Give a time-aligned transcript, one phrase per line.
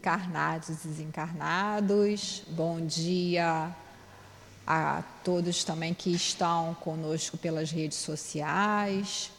[0.00, 3.70] Encarnados e desencarnados, bom dia
[4.66, 9.30] a todos também que estão conosco pelas redes sociais.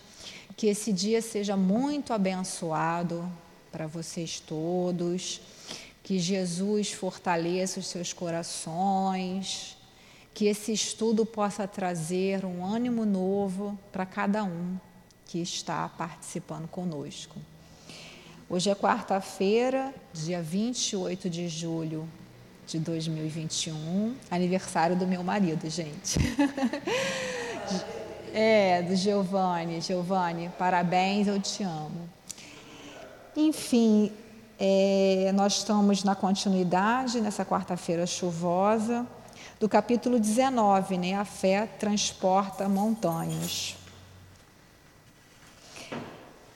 [0.55, 3.27] Que esse dia seja muito abençoado
[3.71, 5.41] para vocês todos.
[6.03, 9.75] Que Jesus fortaleça os seus corações.
[10.31, 14.77] Que esse estudo possa trazer um ânimo novo para cada um
[15.25, 17.39] que está participando conosco.
[18.53, 22.05] Hoje é quarta-feira, dia 28 de julho
[22.67, 26.19] de 2021, aniversário do meu marido, gente.
[28.35, 29.79] é, do Giovanni.
[29.79, 32.09] Giovanni, parabéns, eu te amo.
[33.37, 34.11] Enfim,
[34.59, 39.07] é, nós estamos na continuidade, nessa quarta-feira chuvosa,
[39.61, 41.13] do capítulo 19, né?
[41.13, 43.77] A fé transporta montanhas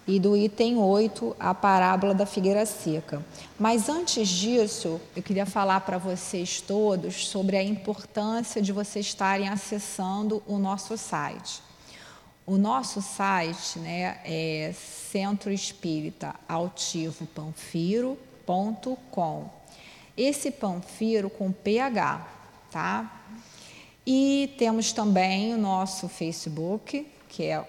[0.07, 3.25] e do item 8, a parábola da figueira seca.
[3.59, 9.49] Mas antes disso, eu queria falar para vocês todos sobre a importância de vocês estarem
[9.49, 11.63] acessando o nosso site.
[12.45, 14.71] O nosso site né, é
[15.11, 18.19] Centro Espírita Altivo Panfiro.com.
[20.15, 22.27] Esse Panfiro com PH,
[22.69, 23.23] tá?
[24.05, 27.65] E temos também o nosso Facebook, que é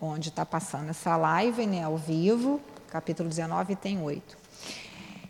[0.00, 4.36] onde está passando essa live, né, ao vivo, capítulo 19, tem oito.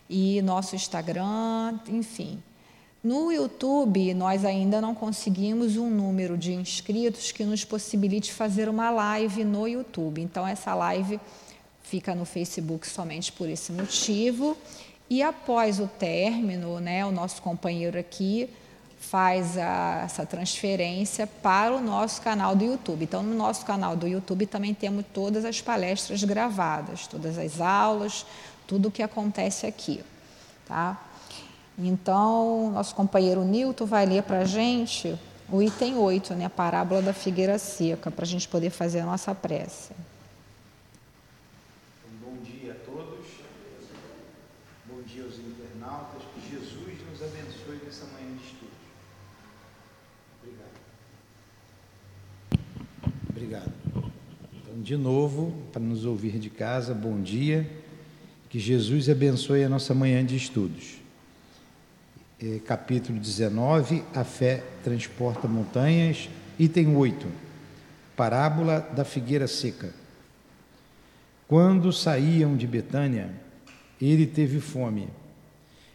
[0.08, 2.42] E nosso Instagram, enfim.
[3.02, 8.90] No YouTube, nós ainda não conseguimos um número de inscritos que nos possibilite fazer uma
[8.90, 10.20] live no YouTube.
[10.20, 11.20] Então, essa live
[11.82, 14.56] fica no Facebook somente por esse motivo.
[15.08, 18.50] E após o término, né, o nosso companheiro aqui
[19.10, 23.04] faz a, essa transferência para o nosso canal do YouTube.
[23.04, 28.26] Então, no nosso canal do YouTube também temos todas as palestras gravadas, todas as aulas,
[28.66, 30.04] tudo o que acontece aqui.
[30.66, 31.00] Tá?
[31.78, 35.18] Então, nosso companheiro Nilton vai ler para a gente
[35.50, 39.06] o item 8, né, a parábola da figueira seca, para a gente poder fazer a
[39.06, 39.92] nossa prece.
[53.48, 53.72] Obrigado.
[54.52, 57.68] Então, de novo, para nos ouvir de casa, bom dia.
[58.48, 60.98] Que Jesus abençoe a nossa manhã de estudos.
[62.40, 66.28] É, capítulo 19, a fé transporta montanhas.
[66.58, 67.26] Item 8,
[68.16, 69.92] parábola da figueira seca.
[71.48, 73.30] Quando saíam de Betânia,
[74.00, 75.08] ele teve fome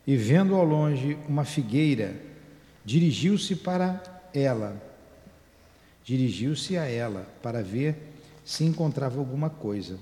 [0.06, 2.14] e, vendo ao longe uma figueira,
[2.84, 4.82] dirigiu-se para ela
[6.04, 7.96] dirigiu-se a ela para ver
[8.44, 9.98] se encontrava alguma coisa.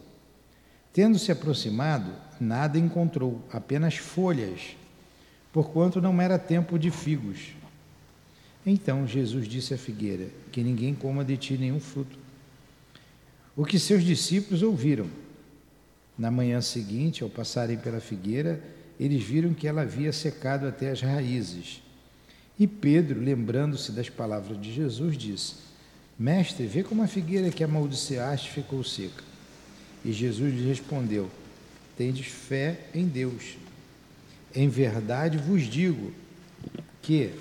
[0.94, 4.76] Tendo se aproximado, nada encontrou, apenas folhas,
[5.54, 7.54] porquanto não era tempo de figos.
[8.66, 12.20] Então Jesus disse à figueira: Que ninguém coma de ti nenhum fruto.
[13.56, 15.08] O que seus discípulos ouviram.
[16.18, 18.62] Na manhã seguinte, ao passarem pela figueira,
[19.00, 21.82] eles viram que ela havia secado até as raízes.
[22.60, 25.56] E Pedro, lembrando-se das palavras de Jesus, disse:
[26.22, 29.24] Mestre, vê como a figueira que amaldiçoaste ficou seca.
[30.06, 31.28] E Jesus lhe respondeu:
[31.98, 33.58] Tendes fé em Deus.
[34.54, 36.14] Em verdade vos digo
[37.02, 37.32] que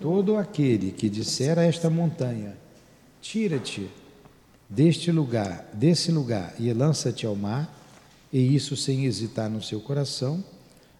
[0.00, 2.56] todo aquele que disser a esta montanha:
[3.20, 3.90] Tira-te
[4.70, 7.78] deste lugar, desse lugar e lança-te ao mar,
[8.32, 10.42] e isso sem hesitar no seu coração,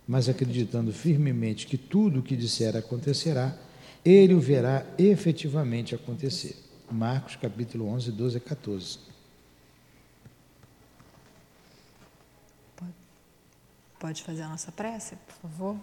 [0.07, 3.57] mas acreditando firmemente que tudo o que disser acontecerá,
[4.05, 6.71] ele o verá efetivamente acontecer.
[6.93, 8.99] Marcos capítulo 11, 12 a 14.
[13.99, 15.77] Pode fazer a nossa prece, por favor?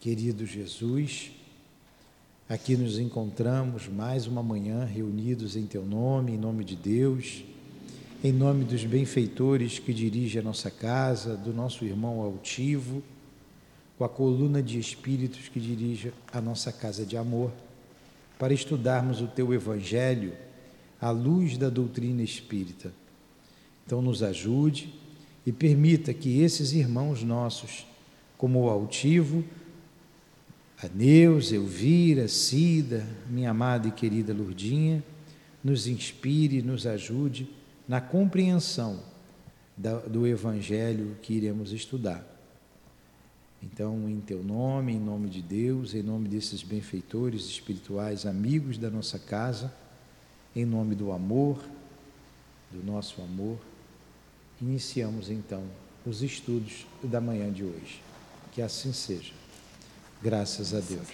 [0.00, 1.30] Querido Jesus,
[2.48, 7.44] aqui nos encontramos mais uma manhã reunidos em Teu nome, em nome de Deus,
[8.24, 13.02] em nome dos benfeitores que dirigem a nossa casa, do nosso irmão altivo,
[13.96, 17.52] com a coluna de espíritos que dirige a nossa casa de amor
[18.38, 20.32] para estudarmos o teu Evangelho
[21.00, 22.92] à luz da doutrina espírita.
[23.84, 24.92] Então, nos ajude
[25.44, 27.86] e permita que esses irmãos nossos,
[28.38, 29.44] como o Altivo,
[30.82, 35.02] a Neus, Elvira, Cida, minha amada e querida Lurdinha,
[35.62, 37.48] nos inspire nos ajude
[37.86, 39.00] na compreensão
[40.08, 42.31] do Evangelho que iremos estudar.
[43.62, 48.90] Então, em teu nome, em nome de Deus, em nome desses benfeitores espirituais, amigos da
[48.90, 49.72] nossa casa,
[50.54, 51.62] em nome do amor,
[52.70, 53.58] do nosso amor,
[54.60, 55.62] iniciamos então
[56.04, 58.02] os estudos da manhã de hoje.
[58.52, 59.32] Que assim seja.
[60.20, 61.08] Graças a Deus.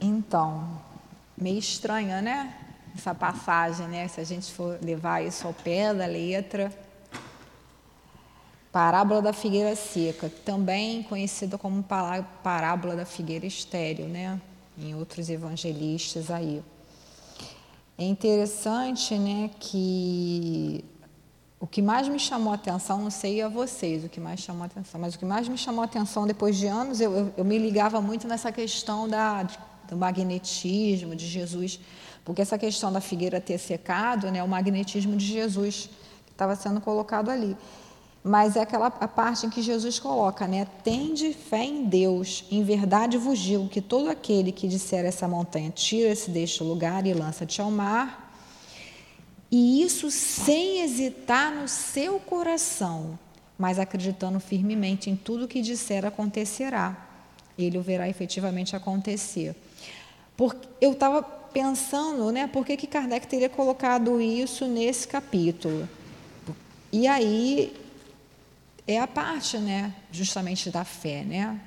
[0.00, 0.80] Então,
[1.36, 2.69] meio estranha, né?
[3.00, 4.06] Essa passagem, né?
[4.08, 6.70] Se a gente for levar isso ao pé da letra.
[8.70, 14.38] Parábola da figueira seca, também conhecida como parábola da figueira estéril, né?
[14.78, 16.62] Em outros evangelistas aí.
[17.96, 20.84] É interessante, né, que
[21.58, 24.62] o que mais me chamou a atenção, não sei a vocês o que mais chamou
[24.62, 27.34] a atenção, mas o que mais me chamou a atenção depois de anos, eu, eu,
[27.38, 29.42] eu me ligava muito nessa questão da,
[29.88, 31.80] do magnetismo de Jesus,
[32.24, 35.90] porque essa questão da figueira ter secado, né, o magnetismo de Jesus
[36.30, 37.56] estava sendo colocado ali.
[38.22, 40.66] Mas é aquela a parte em que Jesus coloca, né?
[40.84, 42.44] Tende fé em Deus.
[42.50, 47.14] Em verdade vos digo que todo aquele que disser essa montanha, tira-se deste lugar e
[47.14, 48.30] lança-te ao mar,
[49.50, 53.18] e isso sem hesitar no seu coração,
[53.58, 57.08] mas acreditando firmemente em tudo que disser acontecerá.
[57.58, 59.56] Ele o verá efetivamente acontecer.
[60.36, 62.46] Porque eu estava pensando, né?
[62.46, 65.88] Por que, que Kardec teria colocado isso nesse capítulo?
[66.92, 67.76] E aí
[68.86, 71.60] é a parte, né, justamente da fé, né,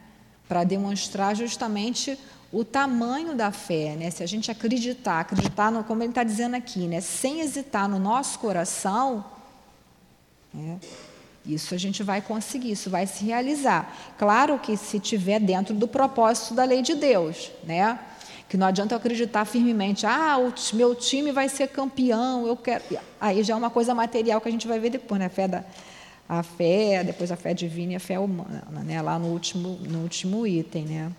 [0.48, 2.20] para demonstrar justamente
[2.52, 6.56] o tamanho da fé, né, se a gente acreditar, acreditar no, como ele está dizendo
[6.56, 9.24] aqui, né, sem hesitar no nosso coração,
[10.54, 10.78] né,
[11.46, 14.14] isso a gente vai conseguir, isso vai se realizar.
[14.18, 18.00] Claro que se tiver dentro do propósito da lei de Deus, né?
[18.54, 22.84] Que não adianta eu acreditar firmemente, ah, o meu time vai ser campeão, eu quero.
[23.20, 25.26] Aí já é uma coisa material que a gente vai ver depois, né?
[25.26, 25.64] A fé da,
[26.30, 29.02] a fé, depois a fé divina e a fé humana, né?
[29.02, 30.86] lá no último, no último item.
[30.86, 31.12] Né?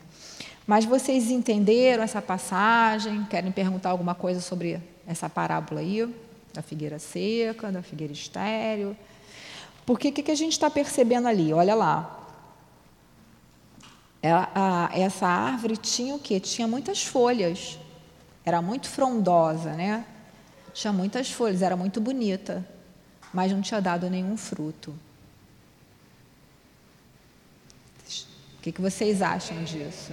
[0.65, 3.25] Mas vocês entenderam essa passagem?
[3.25, 6.09] Querem perguntar alguma coisa sobre essa parábola aí?
[6.53, 8.97] Da figueira seca, da figueira estéreo?
[9.85, 11.53] Porque o que, que a gente está percebendo ali?
[11.53, 12.24] Olha lá.
[14.33, 16.41] A, essa árvore tinha o quê?
[16.41, 17.79] Tinha muitas folhas.
[18.45, 20.05] Era muito frondosa, né?
[20.73, 22.65] Tinha muitas folhas, era muito bonita
[23.35, 24.97] mas não tinha dado nenhum fruto.
[28.57, 30.13] O que, que vocês acham disso?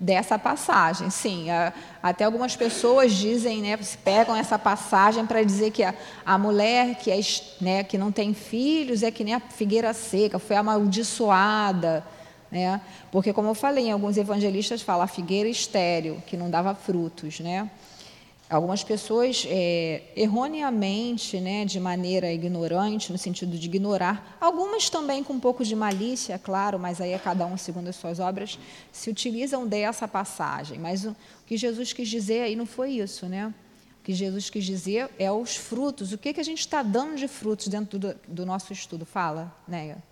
[0.00, 1.10] Dessa passagem.
[1.10, 1.48] Sim,
[2.02, 5.94] até algumas pessoas dizem, né, pegam essa passagem para dizer que a,
[6.24, 7.20] a mulher que, é,
[7.60, 12.02] né, que não tem filhos é que nem a figueira seca, foi amaldiçoada.
[12.50, 12.80] Né?
[13.12, 17.38] Porque, como eu falei, alguns evangelistas falam a figueira estéril, que não dava frutos.
[17.38, 17.70] Né?
[18.50, 25.34] Algumas pessoas, é, erroneamente, né, de maneira ignorante, no sentido de ignorar, algumas também com
[25.34, 28.58] um pouco de malícia, claro, mas aí é cada um segundo as suas obras,
[28.90, 30.80] se utilizam dessa passagem.
[30.80, 31.14] Mas o
[31.46, 33.54] que Jesus quis dizer aí não foi isso, né?
[34.00, 36.12] O que Jesus quis dizer é os frutos.
[36.12, 39.06] O que, que a gente está dando de frutos dentro do, do nosso estudo?
[39.06, 40.02] Fala, Neia.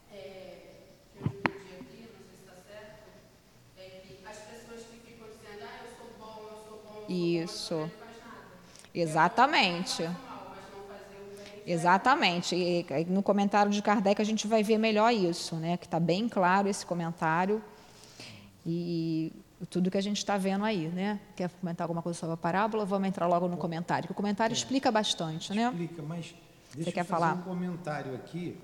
[7.08, 7.90] Isso.
[9.00, 10.08] Exatamente.
[11.66, 12.56] Exatamente.
[12.56, 15.76] E no comentário de Kardec a gente vai ver melhor isso, né?
[15.76, 17.62] Que está bem claro esse comentário
[18.64, 19.32] e
[19.68, 21.20] tudo que a gente está vendo aí, né?
[21.36, 22.84] Quer comentar alguma coisa sobre a parábola?
[22.84, 24.06] Vamos entrar logo no comentário.
[24.06, 25.68] Que o comentário é, explica bastante, né?
[25.68, 26.34] Explica, mas
[26.74, 27.34] deixa Você quer falar?
[27.34, 28.56] um comentário aqui.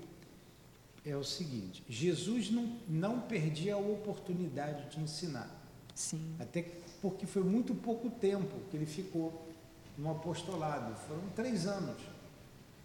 [1.05, 5.49] É o seguinte: Jesus não, não perdia a oportunidade de ensinar.
[5.93, 6.35] Sim.
[6.39, 6.65] Até
[7.01, 9.47] porque foi muito pouco tempo que ele ficou
[9.97, 10.95] no apostolado.
[11.07, 11.97] Foram três anos.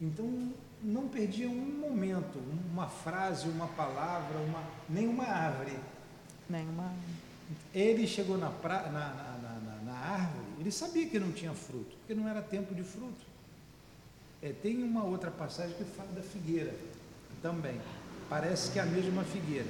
[0.01, 0.53] Então,
[0.83, 2.39] não perdia um momento,
[2.73, 5.79] uma frase, uma palavra, uma, nenhuma árvore.
[6.49, 6.93] Nenhuma
[7.75, 12.15] Ele chegou na, pra, na, na, na, árvore, ele sabia que não tinha fruto, porque
[12.15, 13.27] não era tempo de fruto.
[14.43, 16.75] É, tem uma outra passagem que fala da figueira
[17.43, 17.79] também.
[18.29, 19.69] Parece que é a mesma figueira.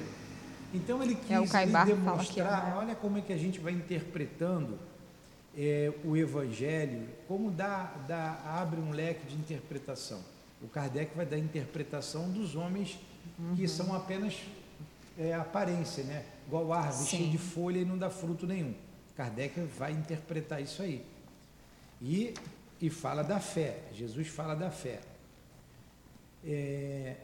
[0.73, 4.79] Então ele é, quis é, demonstrar, olha como é que a gente vai interpretando
[5.57, 10.23] é, o Evangelho, como dá, dá, abre um leque de interpretação.
[10.61, 12.99] O Kardec vai dar interpretação dos homens
[13.37, 13.55] uhum.
[13.55, 14.39] que são apenas
[15.17, 16.25] é, aparência, né?
[16.47, 18.73] igual árvore cheia de folha e não dá fruto nenhum.
[19.15, 21.05] Kardec vai interpretar isso aí.
[22.01, 22.33] E,
[22.79, 24.99] e fala da fé, Jesus fala da fé.
[26.43, 27.15] É,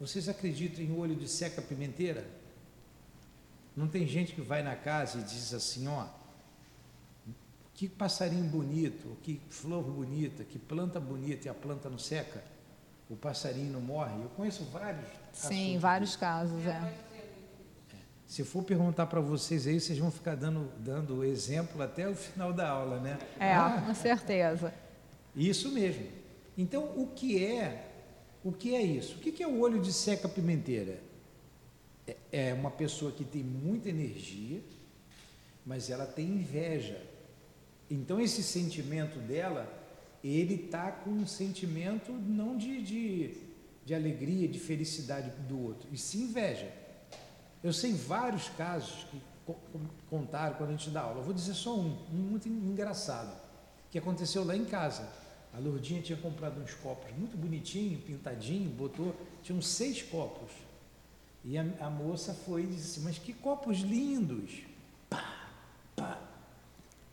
[0.00, 2.26] vocês acreditam em olho de seca pimenteira?
[3.76, 6.06] Não tem gente que vai na casa e diz assim, ó,
[7.74, 12.42] que passarinho bonito, que flor bonita, que planta bonita e a planta não seca,
[13.10, 14.14] o passarinho não morre.
[14.22, 15.04] Eu conheço vários.
[15.32, 16.94] Sim, vários casos, é.
[18.26, 22.52] Se for perguntar para vocês aí, vocês vão ficar dando, dando exemplo até o final
[22.52, 23.18] da aula, né?
[23.38, 24.72] É, ah, com certeza.
[25.36, 26.06] Isso mesmo.
[26.56, 27.90] Então, o que é,
[28.42, 29.16] o que é isso?
[29.16, 31.00] O que é o olho de seca pimenteira?
[32.06, 34.62] É, é uma pessoa que tem muita energia,
[35.66, 37.00] mas ela tem inveja.
[37.90, 39.70] Então, esse sentimento dela,
[40.22, 43.36] ele está com um sentimento não de, de,
[43.84, 46.72] de alegria, de felicidade do outro, e sim inveja.
[47.62, 49.20] Eu sei vários casos que
[50.08, 51.20] contaram quando a gente dá aula.
[51.20, 53.34] Eu vou dizer só um, um muito engraçado,
[53.90, 55.08] que aconteceu lá em casa.
[55.52, 60.50] A Lourdinha tinha comprado uns copos muito bonitinho, pintadinho, botou, tinham seis copos.
[61.44, 64.62] E a, a moça foi e disse assim, mas que copos lindos!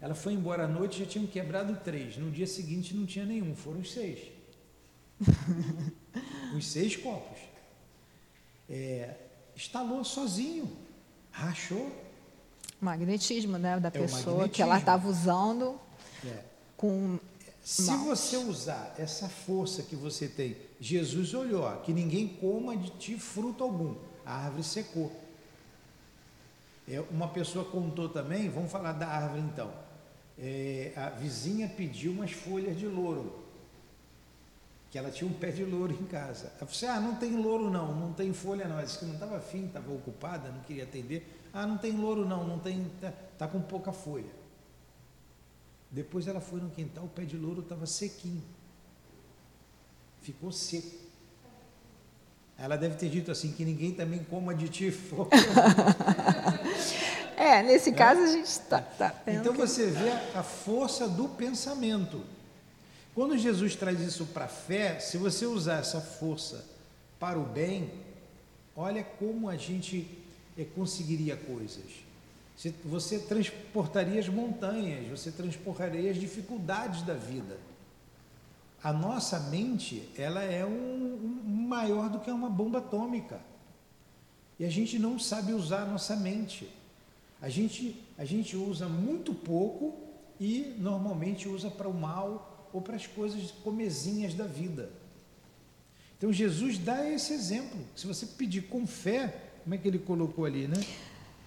[0.01, 2.17] Ela foi embora à noite já tinham quebrado três.
[2.17, 4.19] No dia seguinte não tinha nenhum, foram os seis.
[6.57, 7.39] os seis copos.
[8.67, 9.15] É,
[9.55, 10.69] instalou sozinho,
[11.29, 11.91] rachou.
[12.79, 15.79] Magnetismo, né, da é pessoa que ela estava usando
[16.25, 16.39] é.
[16.75, 17.19] com
[17.63, 22.89] se você usar essa força que você tem, Jesus olhou, ó, que ninguém coma de
[22.91, 25.11] ti fruto algum, a árvore secou.
[26.87, 29.71] É, uma pessoa contou também, vamos falar da árvore então.
[30.41, 33.41] É, a vizinha pediu umas folhas de louro
[34.91, 36.47] que ela tinha um pé de louro em casa.
[36.47, 38.75] Ela falou assim, ah, não tem louro não, não tem folha não.
[38.75, 41.25] Ela disse que não estava afim, estava ocupada, não queria atender.
[41.53, 44.29] Ah, não tem louro não, não tem, tá, tá com pouca folha.
[45.89, 48.43] Depois ela foi no quintal, o pé de louro estava sequinho.
[50.21, 50.99] Ficou seco.
[52.57, 54.91] Ela deve ter dito assim, que ninguém também coma de ti
[57.37, 57.93] É, nesse é?
[57.93, 58.79] caso a gente está.
[58.81, 62.23] Tá então você vê a força do pensamento.
[63.13, 66.65] Quando Jesus traz isso para a fé, se você usar essa força
[67.19, 67.91] para o bem,
[68.75, 70.07] olha como a gente
[70.57, 71.83] é, conseguiria coisas.
[72.85, 77.57] Você transportaria as montanhas, você transportaria as dificuldades da vida.
[78.83, 83.39] A nossa mente, ela é um, um maior do que uma bomba atômica.
[84.59, 86.69] E a gente não sabe usar a nossa mente.
[87.41, 89.97] A gente, a gente usa muito pouco
[90.39, 94.89] e normalmente usa para o mal ou para as coisas comezinhas da vida.
[96.17, 97.79] Então Jesus dá esse exemplo.
[97.95, 100.77] Se você pedir com fé, como é que ele colocou ali, né?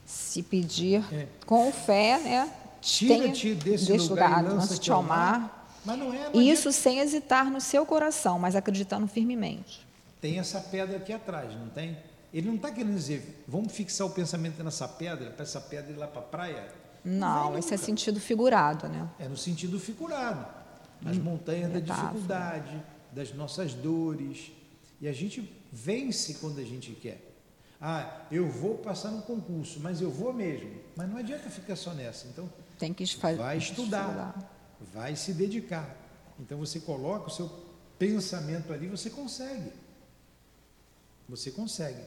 [0.04, 1.28] Se pedir é.
[1.46, 2.52] com fé, né?
[2.80, 5.64] Tira-te desse, desse lugar, lugar lança-te ao mar.
[5.84, 9.86] Mas não é, não Isso sem hesitar no seu coração, mas acreditando firmemente.
[10.20, 11.96] Tem essa pedra aqui atrás, não tem?
[12.34, 15.96] Ele não está querendo dizer, vamos fixar o pensamento nessa pedra, para essa pedra ir
[15.96, 16.68] lá para a praia?
[17.04, 19.08] Não, não esse é sentido figurado, né?
[19.20, 20.44] É no sentido figurado
[21.06, 24.50] as montanhas da dificuldade, das nossas dores.
[25.00, 27.20] E a gente vence quando a gente quer.
[27.80, 30.70] Ah, eu vou passar no concurso, mas eu vou mesmo.
[30.96, 32.26] Mas não adianta ficar só nessa.
[32.26, 34.50] Então, tem que fazer, vai estudar, estudar,
[34.92, 35.94] vai se dedicar.
[36.40, 37.48] Então você coloca o seu
[37.98, 39.70] pensamento ali, você consegue.
[41.28, 42.00] Você consegue.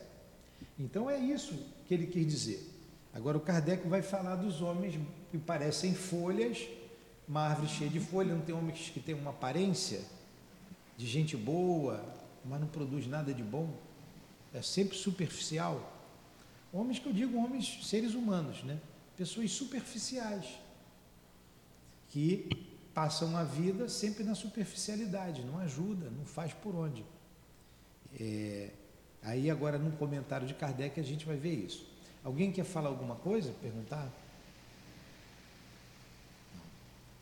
[0.79, 1.53] Então é isso
[1.87, 2.73] que ele quis dizer.
[3.13, 4.99] Agora o Kardec vai falar dos homens
[5.31, 6.67] que parecem folhas
[7.27, 10.01] uma árvore cheia de folha, não tem homens que tem uma aparência
[10.95, 12.03] de gente boa,
[12.45, 13.75] mas não produz nada de bom.
[14.53, 15.93] É sempre superficial.
[16.71, 18.79] Homens que eu digo homens, seres humanos, né?
[19.17, 20.45] Pessoas superficiais
[22.09, 22.49] que
[22.93, 27.05] passam a vida sempre na superficialidade, não ajuda, não faz por onde.
[28.17, 28.71] É,
[29.27, 31.85] aí agora no comentário de Kardec a gente vai ver isso.
[32.23, 33.51] Alguém quer falar alguma coisa?
[33.61, 34.09] Perguntar?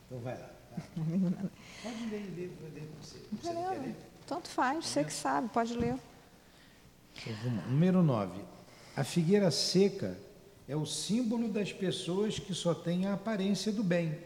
[0.05, 0.49] Então vai lá.
[1.83, 3.17] Pode ler, ler, ler você.
[3.31, 3.95] você ler?
[4.27, 5.95] Tanto faz, você que sabe, pode ler.
[7.69, 8.41] Número 9.
[8.97, 10.17] A figueira seca
[10.67, 14.17] é o símbolo das pessoas que só têm a aparência do bem,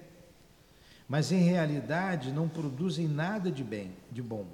[1.07, 4.48] mas em realidade não produzem nada de bem, de bom.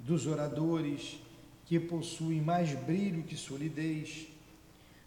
[0.00, 1.20] Dos oradores
[1.66, 4.28] que possuem mais brilho que solidez,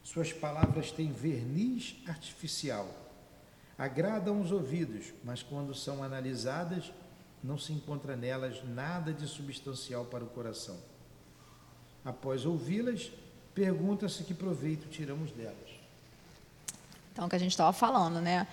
[0.04, 2.88] suas palavras têm verniz artificial
[3.80, 6.92] agradam os ouvidos, mas quando são analisadas,
[7.42, 10.78] não se encontra nelas nada de substancial para o coração.
[12.04, 13.10] Após ouvi-las,
[13.56, 15.70] pergunta-se que proveito tiramos delas.
[17.14, 18.46] Então, o que a gente estava falando, né?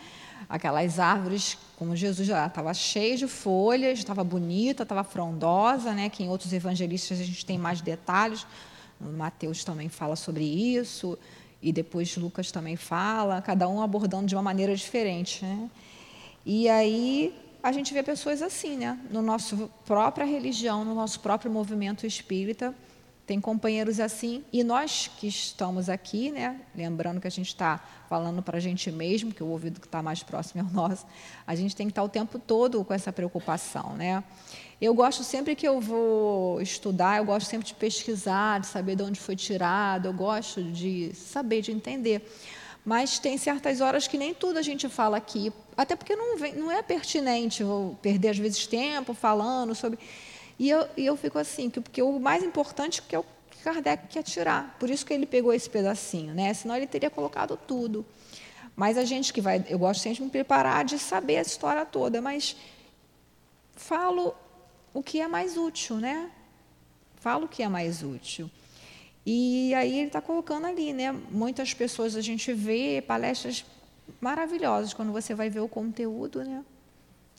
[0.49, 6.09] Aquelas árvores, como Jesus já estava cheia de folhas, estava bonita, estava frondosa, né?
[6.09, 8.47] Que em outros evangelistas a gente tem mais detalhes.
[9.01, 11.19] Mateus também fala sobre isso
[11.63, 15.45] e depois Lucas também fala, cada um abordando de uma maneira diferente.
[15.45, 15.71] Né?
[16.45, 18.99] E aí a gente vê pessoas assim, né?
[19.11, 22.75] No nosso própria religião, no nosso próprio movimento espírita,
[23.27, 24.45] tem companheiros assim.
[24.53, 26.61] E nós que estamos aqui, né?
[26.75, 30.01] Lembrando que a gente está falando para a gente mesmo, que o ouvido que está
[30.01, 31.05] mais próximo é o nosso,
[31.47, 34.23] a gente tem que estar tá o tempo todo com essa preocupação, né?
[34.81, 39.03] Eu gosto sempre que eu vou estudar, eu gosto sempre de pesquisar, de saber de
[39.03, 42.23] onde foi tirado, eu gosto de saber, de entender.
[42.85, 46.55] Mas tem certas horas que nem tudo a gente fala aqui, até porque não, vem,
[46.55, 49.99] não é pertinente, vou perder às vezes tempo falando sobre.
[50.59, 54.09] E eu, e eu fico assim, que, porque o mais importante é o que Kardec
[54.09, 54.77] quer tirar.
[54.79, 56.53] Por isso que ele pegou esse pedacinho, né?
[56.55, 58.05] Senão ele teria colocado tudo.
[58.75, 61.85] Mas a gente que vai, eu gosto sempre de me preparar de saber a história
[61.85, 62.57] toda, mas
[63.75, 64.35] falo
[64.93, 66.31] o que é mais útil, né?
[67.17, 68.51] Falo o que é mais útil.
[69.25, 71.13] E aí ele está colocando ali, né?
[71.31, 73.65] Muitas pessoas a gente vê palestras
[74.21, 76.65] maravilhosas quando você vai ver o conteúdo, né?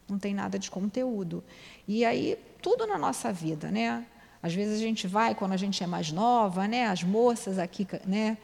[0.09, 1.43] Não tem nada de conteúdo.
[1.87, 4.05] E aí tudo na nossa vida, né?
[4.41, 6.87] Às vezes a gente vai quando a gente é mais nova, né?
[6.87, 8.37] As moças aqui, né?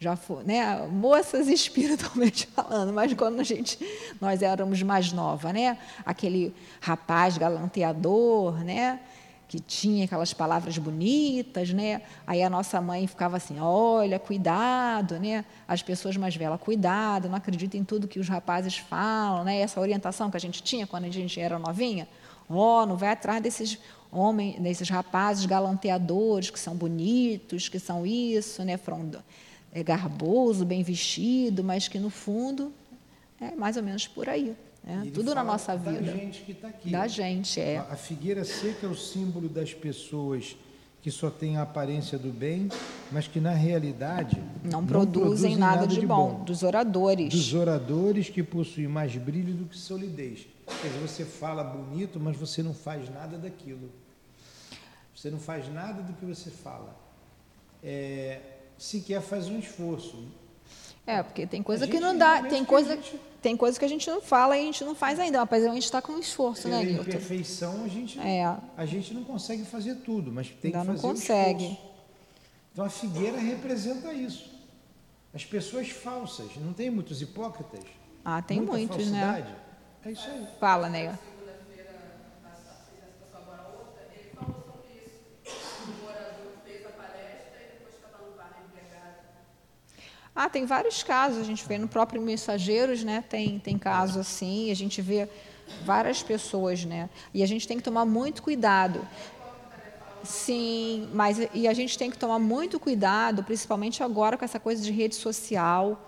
[0.00, 0.86] Já foi, né?
[0.88, 3.78] Moças espiritualmente falando, mas quando a gente
[4.20, 5.78] nós éramos mais nova, né?
[6.04, 9.00] Aquele rapaz galanteador, né?
[9.52, 12.00] que tinha aquelas palavras bonitas, né?
[12.26, 15.44] Aí a nossa mãe ficava assim, olha, cuidado, né?
[15.68, 19.60] As pessoas mais velhas, cuidado, não acredita em tudo que os rapazes falam, né?
[19.60, 22.08] Essa orientação que a gente tinha quando a gente era novinha,
[22.54, 23.78] ó, oh, não vai atrás desses
[24.10, 28.76] homens, desses rapazes galanteadores que são bonitos, que são isso, né?
[28.76, 29.22] Frondo,
[29.72, 32.72] é garboso, bem vestido, mas que no fundo
[33.40, 34.54] é mais ou menos por aí.
[34.86, 36.00] É, tudo na nossa vida.
[36.00, 36.90] Da gente que está aqui.
[36.90, 37.78] Da gente, é.
[37.78, 40.56] A figueira seca é o símbolo das pessoas
[41.00, 42.68] que só têm a aparência do bem,
[43.10, 46.34] mas que na realidade não, não produzem, produzem nada, nada, de, de bom.
[46.34, 46.44] bom.
[46.44, 47.32] Dos oradores.
[47.32, 50.46] Dos oradores que possuem mais brilho do que solidez.
[50.80, 53.90] Quer dizer, você fala bonito, mas você não faz nada daquilo.
[55.14, 56.96] Você não faz nada do que você fala.
[57.82, 58.40] É,
[58.78, 60.26] sequer faz um esforço.
[61.06, 64.08] É, porque tem coisa que não dá, tem coisa, gente, tem coisa que a gente
[64.08, 66.84] não fala e a gente não faz ainda, mas a gente está com esforço, né,
[66.84, 67.04] Nilton?
[67.04, 68.56] perfeição a gente, é.
[68.76, 71.64] a gente não consegue fazer tudo, mas tem ainda que fazer não consegue.
[71.64, 71.76] Um
[72.72, 74.50] então a figueira representa isso.
[75.34, 77.84] As pessoas falsas, não tem muitos hipócritas?
[78.24, 79.20] Ah, tem muitos, né?
[79.20, 79.50] falsidade.
[79.50, 79.56] né?
[80.04, 80.46] É isso aí.
[80.58, 81.18] Fala, Nega.
[90.34, 93.22] Ah, tem vários casos, a gente vê no próprio Mensageiros, né?
[93.28, 95.28] Tem, tem casos assim, a gente vê
[95.78, 97.10] várias pessoas, né?
[97.34, 99.06] E a gente tem que tomar muito cuidado.
[100.22, 104.82] Sim, mas e a gente tem que tomar muito cuidado, principalmente agora com essa coisa
[104.82, 106.06] de rede social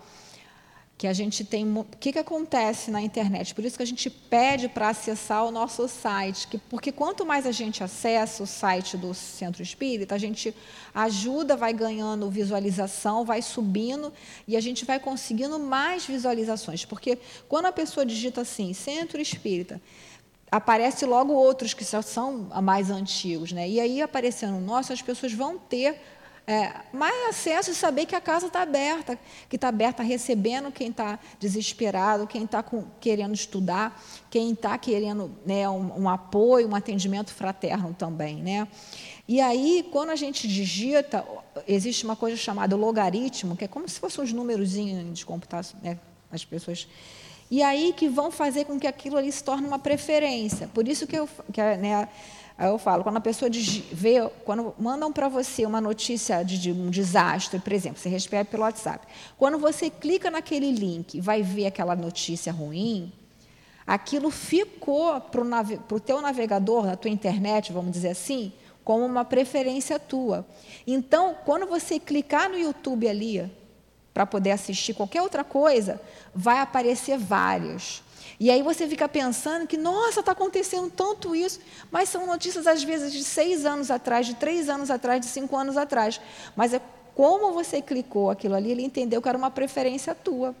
[0.97, 1.65] que a gente tem.
[1.77, 3.53] O que, que acontece na internet?
[3.53, 7.45] Por isso que a gente pede para acessar o nosso site, que, porque quanto mais
[7.45, 10.55] a gente acessa o site do Centro Espírita, a gente
[10.93, 14.11] ajuda, vai ganhando visualização, vai subindo
[14.47, 16.85] e a gente vai conseguindo mais visualizações.
[16.85, 17.17] Porque
[17.49, 19.81] quando a pessoa digita assim, Centro Espírita,
[20.49, 23.67] aparece logo outros que são mais antigos, né?
[23.67, 25.99] E aí aparecendo nossa, as pessoas vão ter
[26.47, 29.17] é, mais acesso e saber que a casa está aberta,
[29.49, 32.63] que está aberta recebendo quem está desesperado, quem está
[32.99, 38.35] querendo estudar, quem está querendo né, um, um, apoio, um atendimento fraterno também.
[38.35, 38.67] Né?
[39.27, 41.25] E aí, quando a gente digita,
[41.67, 45.97] existe uma coisa chamada logaritmo, que é como se fossem uns númerozinhos de computação, né,
[46.31, 46.87] as pessoas
[47.49, 50.67] e aí que vão fazer com que aquilo ali se torne uma preferência.
[50.73, 52.09] Por isso que, eu, que né,
[52.57, 53.51] Aí eu falo, quando a pessoa
[53.91, 58.63] vê, quando mandam para você uma notícia de, um desastre, por exemplo, você recebe pelo
[58.63, 59.05] WhatsApp.
[59.37, 63.11] Quando você clica naquele link e vai ver aquela notícia ruim,
[63.85, 65.41] aquilo ficou para
[65.91, 68.53] o teu navegador, na tua internet, vamos dizer assim,
[68.85, 70.45] como uma preferência tua.
[70.87, 73.51] Então, quando você clicar no YouTube ali,
[74.13, 75.99] para poder assistir qualquer outra coisa,
[76.33, 78.01] vai aparecer vários.
[78.39, 82.83] E aí você fica pensando que, nossa, está acontecendo tanto isso, mas são notícias às
[82.83, 86.19] vezes de seis anos atrás, de três anos atrás, de cinco anos atrás.
[86.55, 86.81] Mas é
[87.13, 90.53] como você clicou aquilo ali, ele entendeu que era uma preferência tua.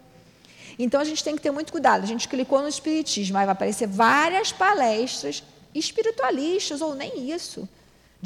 [0.79, 2.03] Então a gente tem que ter muito cuidado.
[2.03, 7.67] A gente clicou no Espiritismo, aí vai aparecer várias palestras espiritualistas, ou nem isso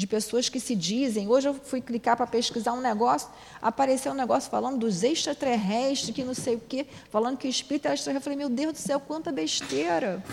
[0.00, 1.28] de pessoas que se dizem.
[1.28, 3.28] Hoje eu fui clicar para pesquisar um negócio,
[3.60, 7.86] apareceu um negócio falando dos extraterrestres, que não sei o quê, falando que o espírito
[7.86, 8.32] é extraterrestre.
[8.32, 10.24] Eu falei, meu Deus do céu, quanta besteira.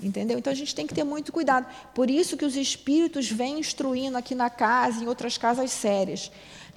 [0.00, 0.38] Entendeu?
[0.38, 1.66] Então a gente tem que ter muito cuidado.
[1.92, 6.30] Por isso que os espíritos vêm instruindo aqui na casa, em outras casas sérias.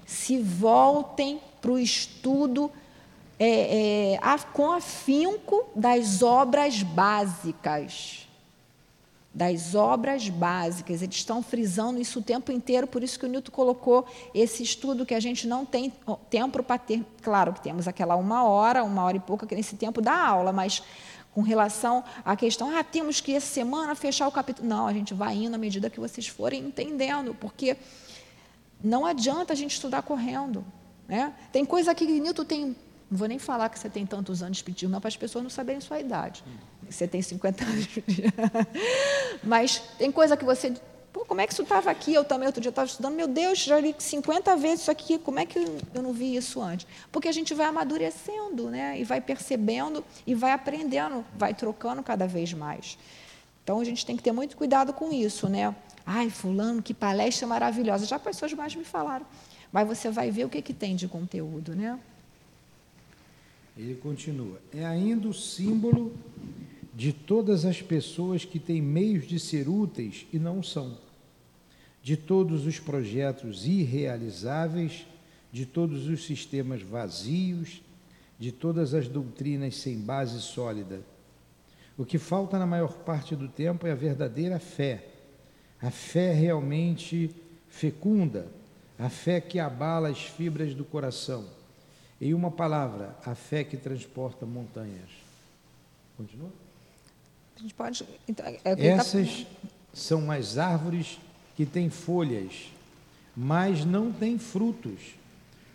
[0.07, 2.71] Se voltem para o estudo
[3.37, 8.24] é, é, a, com afinco das obras básicas
[9.35, 11.01] das obras básicas.
[11.01, 15.05] Eles estão frisando isso o tempo inteiro, por isso que o Newton colocou esse estudo
[15.05, 15.91] que a gente não tem
[16.29, 17.05] tempo para ter.
[17.21, 20.53] Claro que temos aquela uma hora, uma hora e pouca, que nesse tempo da aula,
[20.53, 20.81] mas
[21.33, 24.69] com relação à questão, ah, temos que essa semana fechar o capítulo.
[24.69, 27.75] Não, a gente vai indo à medida que vocês forem entendendo, porque
[28.81, 30.63] não adianta a gente estudar correndo.
[31.09, 31.33] Né?
[31.51, 32.75] Tem coisa que Newton tem
[33.09, 35.49] não vou nem falar que você tem tantos anos espiritismo, não, para as pessoas não
[35.49, 36.43] saberem sua idade.
[36.89, 37.87] Você tem 50 anos.
[39.43, 40.73] Mas tem coisa que você.
[41.11, 42.13] Pô, como é que isso estava aqui?
[42.13, 43.15] Eu também, outro dia estava estudando.
[43.15, 45.17] Meu Deus, já li 50 vezes isso aqui.
[45.17, 45.59] Como é que
[45.93, 46.85] eu não vi isso antes?
[47.11, 48.99] Porque a gente vai amadurecendo, né?
[48.99, 52.97] E vai percebendo e vai aprendendo, vai trocando cada vez mais.
[53.63, 55.73] Então a gente tem que ter muito cuidado com isso, né?
[56.05, 58.05] Ai, fulano, que palestra maravilhosa.
[58.05, 59.25] Já pessoas mais me falaram.
[59.71, 61.99] Mas você vai ver o que, que tem de conteúdo, né?
[63.77, 66.13] Ele continua: é ainda o símbolo
[66.95, 70.97] de todas as pessoas que têm meios de ser úteis e não são,
[72.01, 75.05] de todos os projetos irrealizáveis,
[75.51, 77.81] de todos os sistemas vazios,
[78.39, 81.01] de todas as doutrinas sem base sólida.
[81.97, 85.05] O que falta na maior parte do tempo é a verdadeira fé,
[85.81, 87.29] a fé realmente
[87.67, 88.47] fecunda,
[88.97, 91.45] a fé que abala as fibras do coração
[92.21, 95.09] em uma palavra, a fé que transporta montanhas.
[96.15, 96.64] Continua?
[97.55, 98.05] A gente pode.
[98.27, 99.69] Então, é, é Essas tá...
[99.93, 101.19] são as árvores
[101.55, 102.71] que têm folhas,
[103.35, 105.15] mas não têm frutos.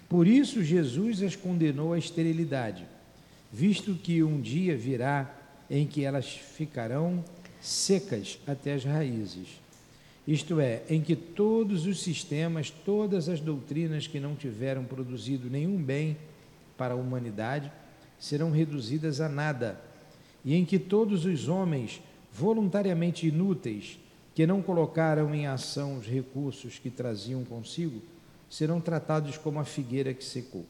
[0.08, 2.86] Por isso Jesus as condenou à esterilidade,
[3.52, 5.32] visto que um dia virá
[5.70, 7.24] em que elas ficarão
[7.60, 9.60] secas até as raízes.
[10.26, 15.80] Isto é, em que todos os sistemas, todas as doutrinas que não tiveram produzido nenhum
[15.80, 16.16] bem
[16.76, 17.70] para a humanidade
[18.18, 19.80] serão reduzidas a nada,
[20.44, 22.00] e em que todos os homens
[22.32, 23.98] voluntariamente inúteis,
[24.34, 28.00] que não colocaram em ação os recursos que traziam consigo,
[28.48, 30.64] serão tratados como a figueira que secou.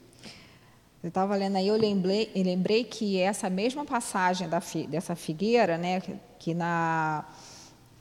[1.03, 5.77] Eu estava lendo aí, eu lembrei, eu lembrei que essa mesma passagem da, dessa figueira,
[5.77, 7.25] né, que, que na,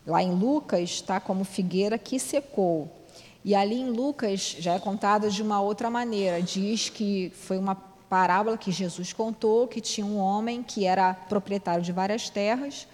[0.07, 2.91] lá em Lucas está como figueira que secou.
[3.43, 6.43] E ali em Lucas já é contado de uma outra maneira.
[6.43, 7.75] Diz que foi uma
[8.11, 12.89] parábola que Jesus contou que tinha um homem que era proprietário de várias terras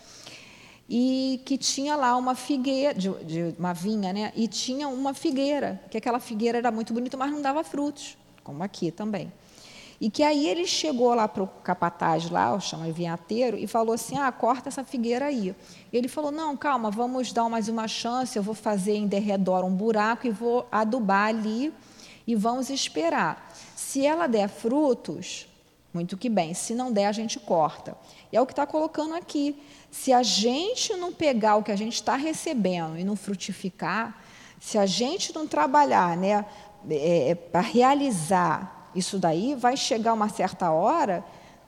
[0.89, 4.33] e que tinha lá uma figueira, de, de, uma vinha, né?
[4.37, 8.63] E tinha uma figueira, que aquela figueira era muito bonita, mas não dava frutos, como
[8.63, 9.33] aqui também.
[9.99, 13.95] E que aí ele chegou lá para o capataz lá, o chama vinhateiro, e falou
[13.95, 15.57] assim: ah, corta essa figueira aí.
[15.91, 19.75] Ele falou: não, calma, vamos dar mais uma chance, eu vou fazer em derredor um
[19.75, 21.73] buraco e vou adubar ali
[22.27, 23.53] e vamos esperar.
[23.75, 25.47] Se ela der frutos,
[25.97, 26.53] muito que bem.
[26.53, 27.97] Se não der, a gente corta.
[28.31, 29.59] E é o que está colocando aqui.
[29.91, 34.23] Se a gente não pegar o que a gente está recebendo e não frutificar,
[34.61, 36.45] se a gente não trabalhar né,
[36.91, 41.25] é, é para realizar isso daí, vai chegar uma certa hora,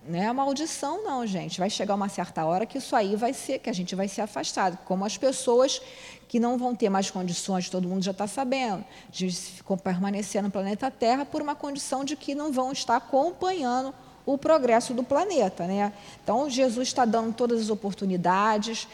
[0.06, 1.58] não é maldição não, gente.
[1.58, 4.22] Vai chegar uma certa hora que isso aí vai ser, que a gente vai ser
[4.22, 5.80] afastado, como as pessoas
[6.28, 9.28] que não vão ter mais condições, todo mundo já está sabendo, de
[9.82, 13.94] permanecer no planeta Terra por uma condição de que não vão estar acompanhando
[14.26, 15.66] o progresso do planeta.
[15.66, 15.90] Né?
[16.22, 18.86] Então, Jesus está dando todas as oportunidades.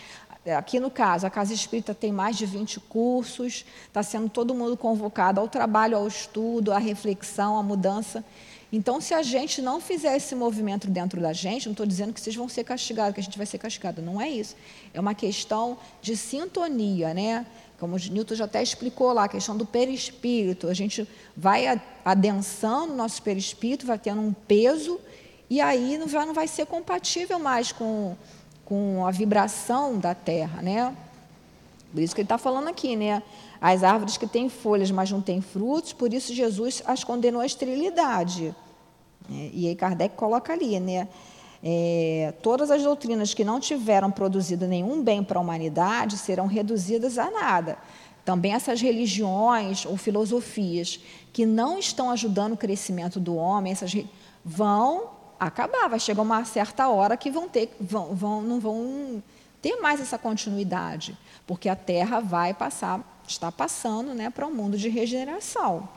[0.57, 4.77] Aqui no caso, a Casa Espírita tem mais de 20 cursos, está sendo todo mundo
[4.77, 8.25] convocado ao trabalho, ao estudo, à reflexão, à mudança.
[8.77, 12.21] Então, se a gente não fizer esse movimento dentro da gente, não estou dizendo que
[12.21, 14.57] vocês vão ser castigados, que a gente vai ser castigado, não é isso.
[14.93, 17.47] É uma questão de sintonia, né?
[17.79, 20.67] Como Newton já até explicou lá, a questão do perispírito.
[20.67, 24.99] A gente vai adensando o nosso perispírito, vai tendo um peso,
[25.49, 28.17] e aí não vai, não vai ser compatível mais com,
[28.65, 30.97] com a vibração da Terra, né?
[31.93, 33.23] Por isso que ele está falando aqui, né?
[33.61, 37.47] As árvores que têm folhas, mas não têm frutos, por isso Jesus as condenou à
[37.47, 38.53] esterilidade.
[39.31, 41.09] É, e aí Kardec coloca ali, né?
[41.67, 47.17] É, todas as doutrinas que não tiveram produzido nenhum bem para a humanidade serão reduzidas
[47.17, 47.79] a nada.
[48.23, 51.01] Também essas religiões ou filosofias
[51.33, 53.97] que não estão ajudando o crescimento do homem, essas
[54.45, 55.11] vão
[55.41, 55.89] acabar.
[55.89, 59.23] Vai chegar uma certa hora que vão ter, vão, vão, não vão
[59.63, 64.77] ter mais essa continuidade, porque a Terra vai passar, está passando, né, para um mundo
[64.77, 65.89] de regeneração.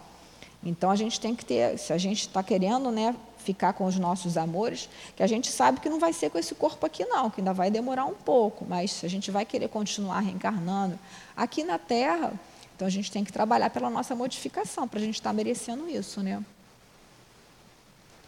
[0.68, 3.98] Então a gente tem que ter, se a gente está querendo né, ficar com os
[3.98, 7.30] nossos amores, que a gente sabe que não vai ser com esse corpo aqui não,
[7.30, 11.00] que ainda vai demorar um pouco, mas se a gente vai querer continuar reencarnando
[11.38, 12.34] aqui na Terra,
[12.76, 15.90] então a gente tem que trabalhar pela nossa modificação, para a gente estar tá merecendo
[15.90, 16.44] isso, né?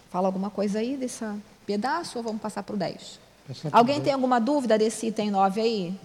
[0.09, 1.25] Fala alguma coisa aí desse
[1.65, 3.19] pedaço ou vamos passar para o 10?
[3.69, 5.99] Alguém tem alguma dúvida desse item 9 aí?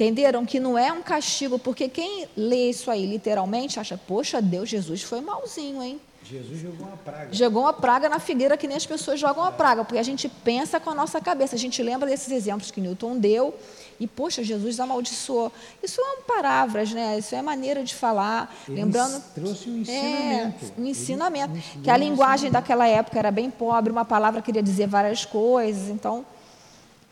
[0.00, 4.66] Entenderam que não é um castigo, porque quem lê isso aí literalmente acha, poxa, Deus,
[4.66, 6.00] Jesus foi malzinho, hein?
[6.24, 7.28] Jesus jogou uma praga.
[7.30, 10.26] Jogou uma praga na figueira que nem as pessoas jogam uma praga, porque a gente
[10.26, 13.54] pensa com a nossa cabeça, a gente lembra desses exemplos que Newton deu
[13.98, 15.52] e, poxa, Jesus amaldiçoou.
[15.82, 17.18] Isso são palavras, né?
[17.18, 18.56] Isso é maneira de falar.
[18.66, 19.22] Ele Lembrando.
[19.34, 20.64] Trouxe um ensinamento.
[20.64, 21.52] É, um ensinamento.
[21.52, 22.52] Ele que a linguagem ensinamento.
[22.52, 25.90] daquela época era bem pobre, uma palavra queria dizer várias coisas.
[25.90, 26.24] Então,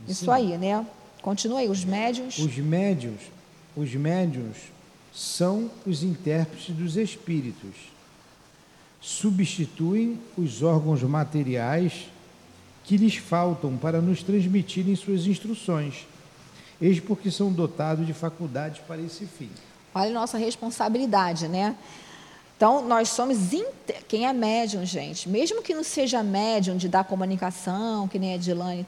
[0.07, 0.87] isso aí, né?
[1.22, 2.38] Continua aí, os médiuns.
[2.38, 3.20] Os médiuns,
[3.76, 4.57] os médiuns
[5.12, 7.74] são os intérpretes dos espíritos.
[9.00, 12.09] Substituem os órgãos materiais
[12.85, 16.07] que lhes faltam para nos transmitirem suas instruções.
[16.81, 19.50] Eis porque são dotados de faculdades para esse fim.
[19.94, 21.76] Olha a nossa responsabilidade, né?
[22.57, 23.52] Então, nós somos.
[23.52, 24.02] Inter...
[24.09, 25.28] Quem é médium, gente?
[25.28, 28.87] Mesmo que não seja médium de dar comunicação, que nem a Edilane,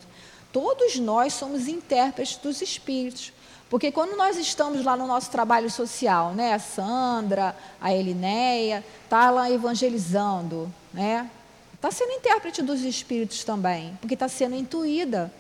[0.53, 3.33] todos nós somos intérpretes dos espíritos.
[3.69, 6.55] Porque quando nós estamos lá no nosso trabalho social, né?
[6.55, 11.31] A Sandra, a Elinéia, está lá evangelizando, né?
[11.75, 15.33] Está sendo intérprete dos espíritos também, porque está sendo intuída.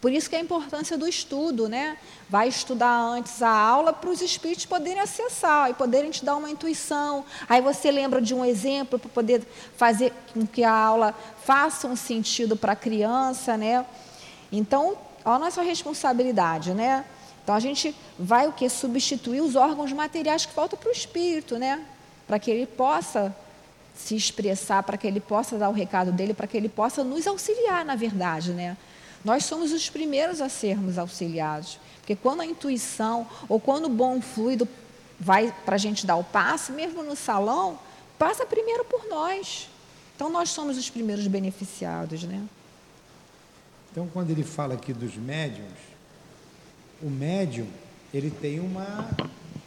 [0.00, 1.98] Por isso que a importância do estudo, né?
[2.30, 6.48] Vai estudar antes a aula para os espíritos poderem acessar e poderem te dar uma
[6.48, 7.24] intuição.
[7.48, 9.42] Aí você lembra de um exemplo para poder
[9.76, 13.84] fazer com que a aula faça um sentido para a criança, né?
[14.50, 17.04] Então, olha a nossa responsabilidade, né?
[17.42, 21.56] Então a gente vai o que substituir os órgãos materiais que faltam para o espírito,
[21.56, 21.82] né?
[22.26, 23.34] Para que ele possa
[23.94, 27.26] se expressar, para que ele possa dar o recado dele, para que ele possa nos
[27.26, 28.76] auxiliar, na verdade, né?
[29.24, 34.20] Nós somos os primeiros a sermos auxiliados, porque quando a intuição ou quando o bom
[34.20, 34.68] fluido
[35.18, 37.78] vai para a gente dar o passe, mesmo no salão,
[38.18, 39.68] passa primeiro por nós.
[40.14, 42.42] Então nós somos os primeiros beneficiados, né?
[43.90, 45.72] Então, quando ele fala aqui dos médiums,
[47.02, 47.66] o médium
[48.12, 49.10] ele tem uma,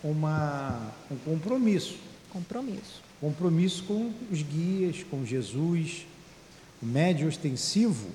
[0.03, 1.97] uma, um compromisso.
[2.29, 3.01] Compromisso.
[3.19, 6.05] Compromisso com os guias, com Jesus.
[6.81, 8.07] O médium ostensivo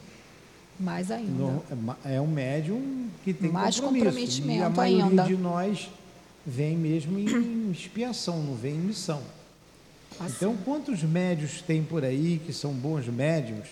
[0.80, 1.30] Mais ainda.
[1.30, 1.64] no-
[2.04, 4.06] é é um médium que tem Mais compromisso.
[4.06, 5.22] E a comprometimento maioria ainda.
[5.24, 5.88] de nós
[6.44, 9.22] vem mesmo em expiação, não vem em missão.
[10.18, 10.34] Assim.
[10.36, 13.68] Então, quantos médios tem por aí que são bons médiums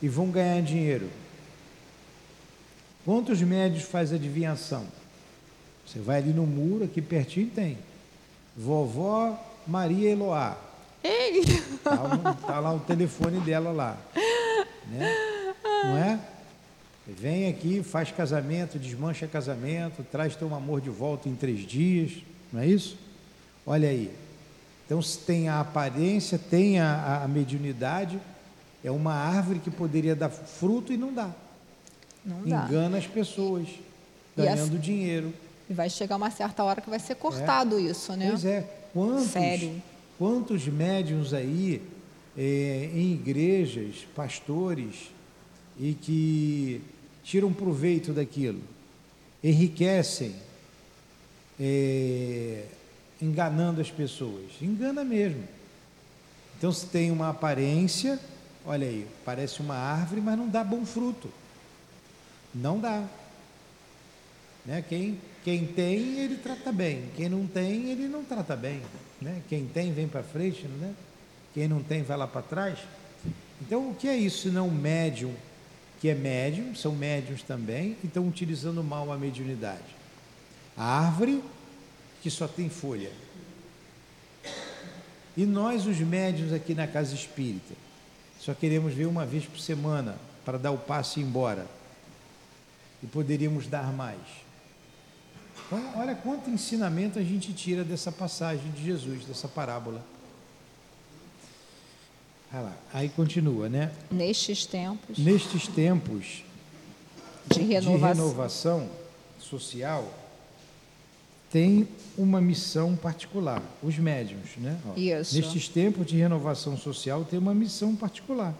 [0.00, 1.08] e vão ganhar dinheiro?
[3.08, 4.84] Quantos médios faz adivinhação?
[5.86, 7.78] Você vai ali no muro, aqui pertinho tem.
[8.54, 9.34] Vovó
[9.66, 10.58] Maria Eloá.
[11.02, 11.42] Ei!
[11.82, 13.96] Tá, o- tá lá o telefone dela lá.
[14.90, 15.54] Né?
[15.84, 16.20] Não é?
[17.06, 22.12] Vem aqui, faz casamento, desmancha casamento, traz teu amor de volta em três dias.
[22.52, 22.98] Não é isso?
[23.66, 24.12] Olha aí.
[24.84, 28.20] Então, se tem a aparência, tem a- a mediunidade,
[28.84, 31.30] é uma árvore que poderia dar fruto e não dá.
[32.24, 32.66] Não dá.
[32.66, 33.68] Engana as pessoas,
[34.36, 35.32] ganhando dinheiro.
[35.68, 38.28] E vai chegar uma certa hora que vai ser cortado isso, né?
[38.30, 38.68] Pois é.
[38.92, 39.82] Quantos, Sério.
[40.18, 41.82] quantos médiums aí
[42.36, 45.10] eh, em igrejas, pastores,
[45.78, 46.80] e que
[47.22, 48.60] tiram proveito daquilo,
[49.44, 50.34] enriquecem,
[51.60, 52.64] eh,
[53.20, 54.44] enganando as pessoas.
[54.60, 55.42] Engana mesmo.
[56.56, 58.18] Então, se tem uma aparência,
[58.66, 61.28] olha aí, parece uma árvore, mas não dá bom fruto.
[62.54, 63.04] Não dá.
[64.64, 64.84] Né?
[64.88, 67.04] Quem, quem tem, ele trata bem.
[67.16, 68.82] Quem não tem, ele não trata bem.
[69.20, 69.42] Né?
[69.48, 70.66] Quem tem, vem para frente.
[70.66, 70.94] Né?
[71.54, 72.78] Quem não tem, vai lá para trás.
[73.60, 75.34] Então, o que é isso não médium,
[76.00, 79.96] que é médium, são médiums também, e estão utilizando mal a mediunidade?
[80.76, 81.42] A árvore
[82.22, 83.10] que só tem folha.
[85.36, 87.74] E nós, os médiums aqui na casa espírita,
[88.40, 91.66] só queremos ver uma vez por semana para dar o passo e ir embora.
[93.02, 94.18] E poderíamos dar mais.
[95.66, 100.02] Então, olha quanto ensinamento a gente tira dessa passagem de Jesus, dessa parábola.
[102.52, 103.92] Olha lá, aí continua, né?
[104.10, 106.42] Nestes tempos Nestes tempos
[107.46, 107.96] de renovação.
[107.98, 108.90] de renovação
[109.38, 110.12] social,
[111.50, 114.78] tem uma missão particular, os médiums, né?
[114.86, 115.36] Ó, Isso.
[115.36, 118.54] Nestes tempos de renovação social, tem uma missão particular.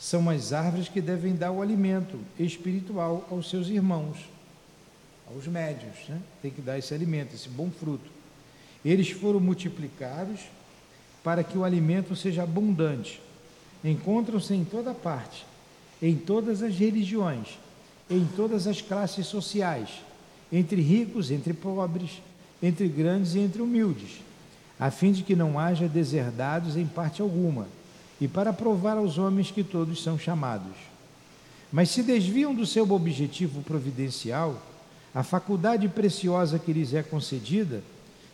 [0.00, 4.16] São as árvores que devem dar o alimento espiritual aos seus irmãos,
[5.28, 6.18] aos médios, né?
[6.40, 8.10] Tem que dar esse alimento, esse bom fruto.
[8.82, 10.40] Eles foram multiplicados
[11.22, 13.20] para que o alimento seja abundante.
[13.84, 15.44] Encontram-se em toda parte,
[16.00, 17.58] em todas as religiões,
[18.08, 20.00] em todas as classes sociais,
[20.50, 22.22] entre ricos, entre pobres,
[22.62, 24.22] entre grandes e entre humildes,
[24.78, 27.68] a fim de que não haja deserdados em parte alguma,
[28.20, 30.76] e para provar aos homens que todos são chamados.
[31.72, 34.60] Mas se desviam do seu objetivo providencial,
[35.14, 37.82] a faculdade preciosa que lhes é concedida,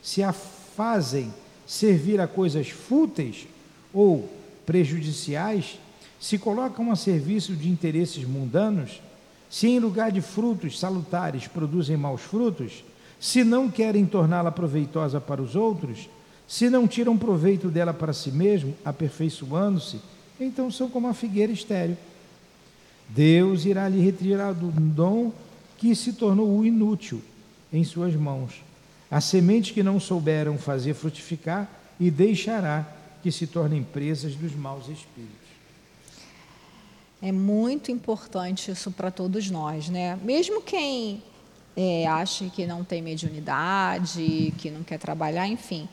[0.03, 1.33] se a fazem
[1.67, 3.47] servir a coisas fúteis
[3.93, 4.31] ou
[4.65, 5.79] prejudiciais,
[6.21, 9.01] se colocam a serviço de interesses mundanos,
[9.49, 12.85] se em lugar de frutos salutares produzem maus frutos,
[13.21, 16.09] se não querem torná-la proveitosa para os outros,
[16.47, 20.01] se não tiram proveito dela para si mesmo, aperfeiçoando-se,
[20.39, 21.97] então são como a figueira estéril.
[23.09, 25.33] Deus irá lhe retirar do dom
[25.79, 27.23] que se tornou inútil
[27.73, 28.63] em suas mãos,
[29.11, 32.87] a semente que não souberam fazer frutificar, e deixará
[33.23, 35.47] que se tornem presas dos maus espíritos.
[37.23, 40.19] É muito importante isso para todos nós, né?
[40.23, 41.23] Mesmo quem
[41.75, 45.89] é, acha que não tem mediunidade, que não quer trabalhar, enfim,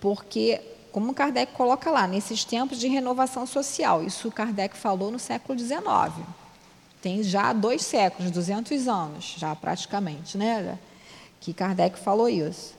[0.00, 0.60] porque
[0.92, 5.82] como Kardec coloca lá, nesses tempos de renovação social, isso Kardec falou no século XIX,
[7.02, 10.78] tem já dois séculos, 200 anos, já praticamente, né?
[11.40, 12.75] Que Kardec falou isso.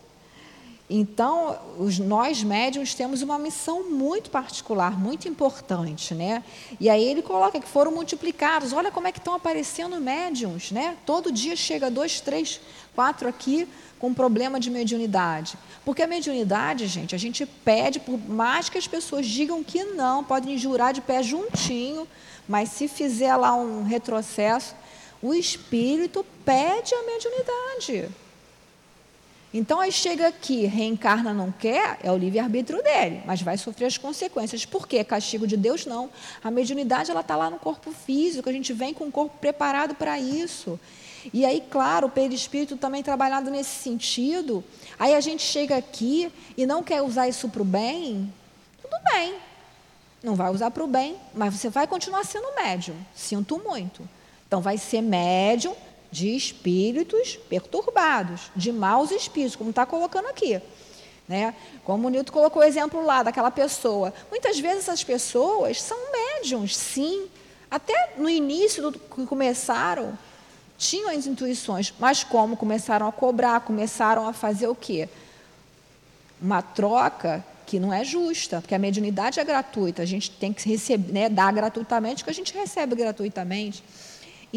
[0.90, 6.42] Então, os, nós médiums temos uma missão muito particular, muito importante, né?
[6.80, 8.72] E aí ele coloca que foram multiplicados.
[8.72, 10.96] Olha como é que estão aparecendo médiums, né?
[11.06, 12.62] Todo dia chega dois, três,
[12.96, 13.68] quatro aqui
[14.00, 15.58] com problema de mediunidade.
[15.84, 20.24] Porque a mediunidade, gente, a gente pede, por mais que as pessoas digam que não,
[20.24, 22.08] podem jurar de pé juntinho,
[22.48, 24.74] mas se fizer lá um retrocesso,
[25.22, 28.10] o espírito pede a mediunidade.
[29.54, 33.98] Então, aí chega aqui, reencarna, não quer, é o livre-arbítrio dele, mas vai sofrer as
[33.98, 34.66] consequências.
[34.66, 35.04] Por quê?
[35.04, 36.10] Castigo de Deus, não.
[36.44, 39.96] A mediunidade, ela está lá no corpo físico, a gente vem com o corpo preparado
[39.96, 40.78] para isso.
[41.34, 44.64] E aí, claro, o perispírito também trabalhado nesse sentido.
[45.00, 48.32] Aí a gente chega aqui e não quer usar isso para o bem,
[48.82, 49.36] tudo bem.
[50.22, 52.96] Não vai usar para o bem, mas você vai continuar sendo médium.
[53.16, 54.08] Sinto muito.
[54.46, 55.74] Então, vai ser médium
[56.12, 60.62] de espíritos perturbados, de maus espíritos, como está colocando aqui.
[61.28, 61.54] Né?
[61.84, 64.14] Como o Nilton colocou o exemplo lá daquela pessoa.
[64.30, 67.28] Muitas vezes essas pessoas são médiums, sim.
[67.70, 70.18] Até no início do que começaram,
[70.78, 75.10] tinham as intuições, mas como começaram a cobrar, começaram a fazer o quê?
[76.42, 80.68] Uma troca que não é justa, porque a mediunidade é gratuita, a gente tem que
[80.70, 83.84] receber, né, dar gratuitamente o que a gente recebe gratuitamente.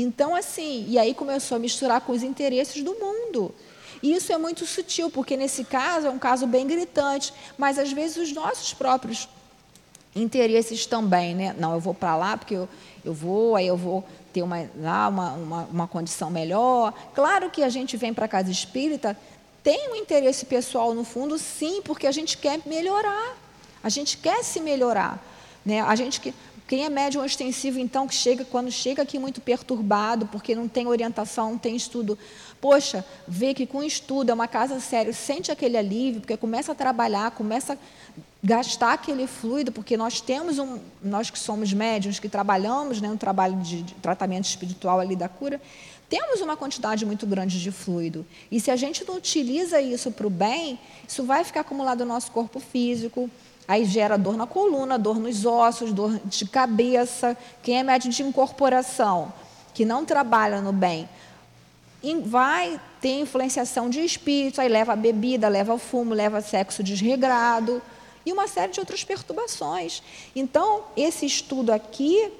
[0.01, 3.55] Então, assim, e aí começou a misturar com os interesses do mundo.
[4.03, 7.93] E isso é muito sutil, porque nesse caso é um caso bem gritante, mas às
[7.93, 9.29] vezes os nossos próprios
[10.17, 11.55] interesses também, né?
[11.59, 12.69] Não, eu vou para lá porque eu,
[13.05, 16.95] eu vou, aí eu vou ter uma, lá uma, uma, uma condição melhor.
[17.15, 19.17] Claro que a gente vem para a casa espírita,
[19.63, 23.37] tem um interesse pessoal no fundo, sim, porque a gente quer melhorar,
[23.83, 25.23] a gente quer se melhorar.
[25.65, 25.83] Né?
[25.83, 26.33] A gente que,
[26.71, 30.87] quem é médium ostensivo, então, que chega, quando chega aqui muito perturbado, porque não tem
[30.87, 32.17] orientação, não tem estudo,
[32.61, 36.75] poxa, vê que com estudo é uma casa séria, sente aquele alívio, porque começa a
[36.77, 37.77] trabalhar, começa a
[38.41, 43.17] gastar aquele fluido, porque nós temos um, nós que somos médiums, que trabalhamos né, no
[43.17, 45.61] trabalho de, de tratamento espiritual ali da cura,
[46.09, 48.25] temos uma quantidade muito grande de fluido.
[48.49, 50.79] E se a gente não utiliza isso para o bem,
[51.09, 53.29] isso vai ficar acumulado no nosso corpo físico,
[53.67, 57.37] Aí gera dor na coluna, dor nos ossos, dor de cabeça.
[57.63, 59.33] Quem é médium de incorporação,
[59.73, 61.09] que não trabalha no bem,
[62.25, 67.81] vai ter influenciação de espírito, aí leva a bebida, leva o fumo, leva sexo desregrado
[68.25, 70.03] e uma série de outras perturbações.
[70.35, 72.31] Então, esse estudo aqui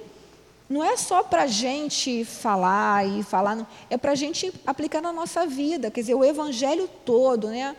[0.69, 5.13] não é só para a gente falar e falar, é para a gente aplicar na
[5.13, 7.75] nossa vida, quer dizer, o evangelho todo, né?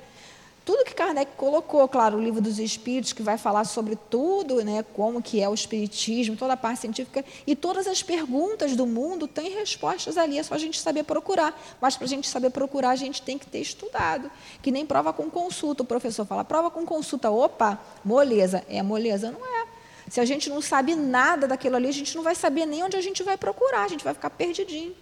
[0.63, 4.85] Tudo que Kardec colocou, claro, o livro dos Espíritos, que vai falar sobre tudo, né,
[4.93, 9.27] como que é o Espiritismo, toda a parte científica, e todas as perguntas do mundo
[9.27, 11.59] têm respostas ali, é só a gente saber procurar.
[11.81, 14.29] Mas para a gente saber procurar, a gente tem que ter estudado.
[14.61, 15.81] Que nem prova com consulta.
[15.81, 18.63] O professor fala, prova com consulta, opa, moleza.
[18.69, 19.31] É moleza?
[19.31, 19.67] Não é.
[20.09, 22.97] Se a gente não sabe nada daquilo ali, a gente não vai saber nem onde
[22.97, 24.93] a gente vai procurar, a gente vai ficar perdidinho.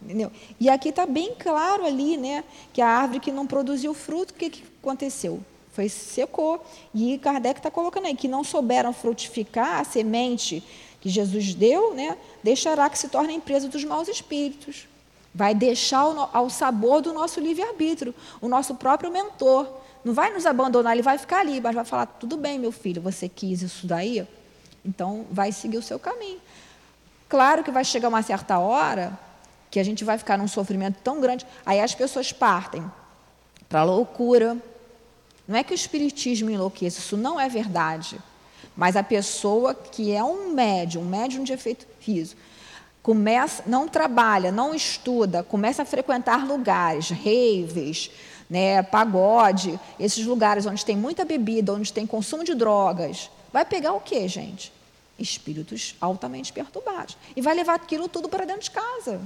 [0.00, 0.30] Entendeu?
[0.60, 4.36] E aqui está bem claro ali, né, que a árvore que não produziu fruto, o
[4.36, 5.40] que, que aconteceu?
[5.72, 6.64] Foi secou.
[6.94, 10.62] E Kardec está colocando aí que não souberam frutificar a semente
[11.00, 14.86] que Jesus deu, né, deixará que se torne empresa dos maus espíritos.
[15.34, 16.00] Vai deixar
[16.32, 19.68] ao sabor do nosso livre-arbítrio, o nosso próprio mentor.
[20.02, 23.02] Não vai nos abandonar, ele vai ficar ali, mas vai falar: tudo bem, meu filho,
[23.02, 24.26] você quis isso daí,
[24.82, 26.40] então vai seguir o seu caminho.
[27.28, 29.25] Claro que vai chegar uma certa hora
[29.76, 31.46] que a gente vai ficar num sofrimento tão grande.
[31.66, 32.82] Aí as pessoas partem
[33.68, 34.56] para a loucura.
[35.46, 38.18] Não é que o espiritismo enlouqueça, isso não é verdade.
[38.74, 42.40] Mas a pessoa que é um médium, um médium de efeito físico,
[43.02, 48.10] começa, não trabalha, não estuda, começa a frequentar lugares, raves,
[48.48, 53.92] né, pagode, esses lugares onde tem muita bebida, onde tem consumo de drogas, vai pegar
[53.92, 54.72] o quê, gente?
[55.18, 57.18] Espíritos altamente perturbados.
[57.36, 59.20] E vai levar aquilo tudo para dentro de casa.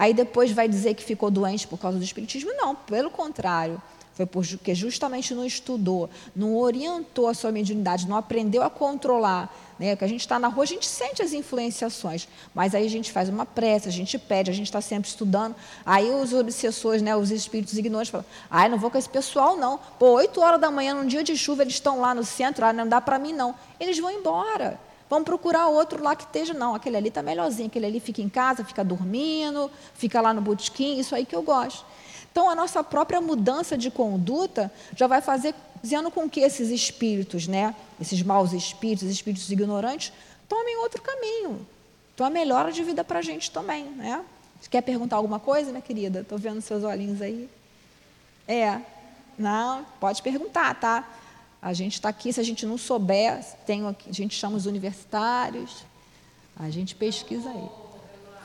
[0.00, 2.50] Aí depois vai dizer que ficou doente por causa do espiritismo?
[2.54, 3.82] Não, pelo contrário.
[4.14, 9.54] Foi porque justamente não estudou, não orientou a sua mediunidade, não aprendeu a controlar.
[9.78, 9.94] Né?
[9.94, 13.12] Que a gente está na rua, a gente sente as influenciações, mas aí a gente
[13.12, 15.54] faz uma prece, a gente pede, a gente está sempre estudando.
[15.84, 19.78] Aí os obsessores, né, os espíritos ignorantes falam: ah, não vou com esse pessoal, não.
[19.98, 22.72] Pô, 8 horas da manhã, num dia de chuva, eles estão lá no centro, ah,
[22.72, 23.54] não dá para mim, não.
[23.78, 24.80] Eles vão embora.
[25.10, 26.54] Vamos procurar outro lá que esteja.
[26.54, 30.40] Não, aquele ali está melhorzinho, aquele ali fica em casa, fica dormindo, fica lá no
[30.40, 31.84] botequim, isso aí que eu gosto.
[32.30, 35.52] Então, a nossa própria mudança de conduta já vai fazer,
[35.82, 40.12] dizendo com que esses espíritos, né, esses maus espíritos, espíritos ignorantes,
[40.48, 41.66] tomem outro caminho.
[42.14, 43.86] Então, a melhora de vida para a gente também.
[43.86, 44.24] Né?
[44.70, 46.20] Quer perguntar alguma coisa, minha querida?
[46.20, 47.50] Estou vendo seus olhinhos aí.
[48.46, 48.80] É.
[49.36, 51.08] Não, pode perguntar, tá?
[51.62, 55.84] A gente está aqui, se a gente não souber, tem, a gente chama os universitários,
[56.56, 57.68] a gente pesquisa aí.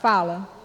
[0.00, 0.56] Fala.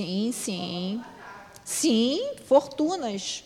[0.00, 1.02] Sim, sim.
[1.64, 3.44] Sim, fortunas.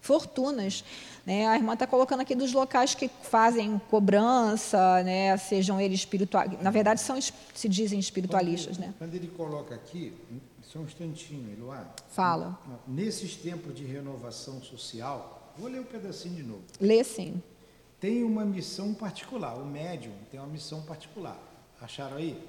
[0.00, 0.84] Fortunas.
[1.28, 1.46] Né?
[1.46, 5.36] A irmã está colocando aqui dos locais que fazem cobrança, né?
[5.36, 6.50] sejam eles espirituais.
[6.62, 8.78] Na verdade, são, se dizem espiritualistas.
[8.78, 8.94] Quando, né?
[8.96, 10.14] quando ele coloca aqui,
[10.62, 11.86] só um instantinho, Eloá.
[12.08, 12.58] Fala.
[12.86, 16.62] Nesses tempos de renovação social, vou ler um pedacinho de novo.
[16.80, 17.42] Lê sim.
[18.00, 21.38] Tem uma missão particular, o médium tem uma missão particular.
[21.78, 22.42] Acharam aí?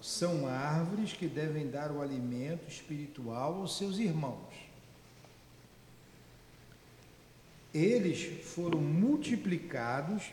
[0.00, 4.61] São árvores que devem dar o alimento espiritual aos seus irmãos.
[7.74, 10.24] Eles foram multiplicados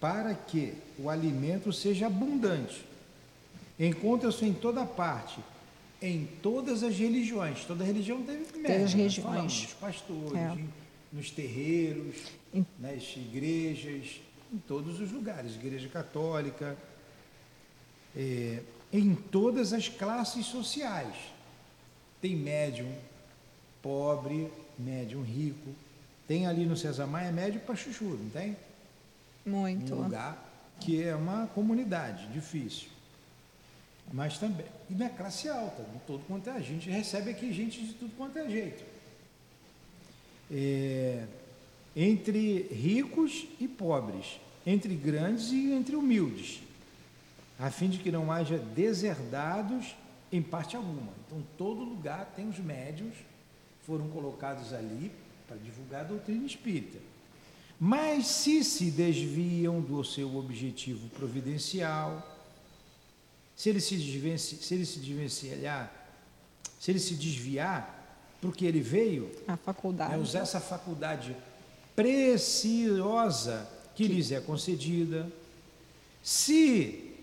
[0.00, 2.84] para que o alimento seja abundante.
[3.78, 5.40] Encontra-se em toda parte,
[6.00, 7.64] em todas as religiões.
[7.64, 8.84] Toda religião teve médium.
[8.84, 9.24] As religiões.
[9.24, 10.58] Falamos, nos pastores, é.
[11.12, 12.16] nos terreiros,
[12.78, 14.20] nas igrejas,
[14.52, 15.54] em todos os lugares.
[15.56, 16.76] Igreja católica,
[18.16, 21.16] é, em todas as classes sociais.
[22.20, 22.92] Tem médium
[23.82, 25.70] pobre, médium rico.
[26.26, 28.56] Tem ali no César Maia médium para chuchu, não tem?
[29.44, 29.94] Muito.
[29.94, 30.44] Um lugar
[30.80, 32.88] que é uma comunidade difícil.
[34.12, 37.80] Mas também, e na classe alta, de todo quanto é a gente, recebe aqui gente
[37.84, 38.84] de tudo quanto é jeito.
[40.50, 41.24] É,
[41.94, 46.62] entre ricos e pobres, entre grandes e entre humildes
[47.58, 49.96] a fim de que não haja deserdados
[50.30, 51.12] em parte alguma.
[51.26, 53.14] Então, todo lugar tem os médios,
[53.86, 55.10] foram colocados ali
[55.46, 56.98] para divulgar a doutrina espírita.
[57.78, 62.34] Mas se se desviam do seu objetivo providencial,
[63.54, 65.92] se ele se, desvenci, se ele se desvencilhar,
[66.78, 67.96] se ele se desviar
[68.40, 70.12] porque ele veio, a faculdade.
[70.12, 71.36] Né, usar essa faculdade
[71.94, 75.30] preciosa que, que lhes é concedida,
[76.22, 77.14] se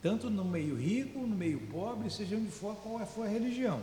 [0.00, 3.80] tanto no meio rico, no meio pobre, seja onde for, qual for a religião.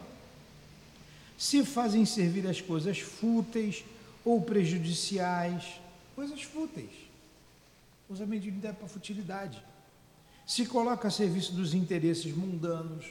[1.39, 3.85] Se fazem servir as coisas fúteis
[4.25, 5.79] ou prejudiciais,
[6.13, 6.91] coisas fúteis,
[8.09, 9.63] usa a mediunidade para futilidade.
[10.45, 13.05] Se coloca a serviço dos interesses mundanos.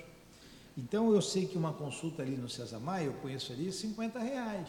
[0.76, 4.68] Então eu sei que uma consulta ali no César Maia, eu conheço ali, 50 reais.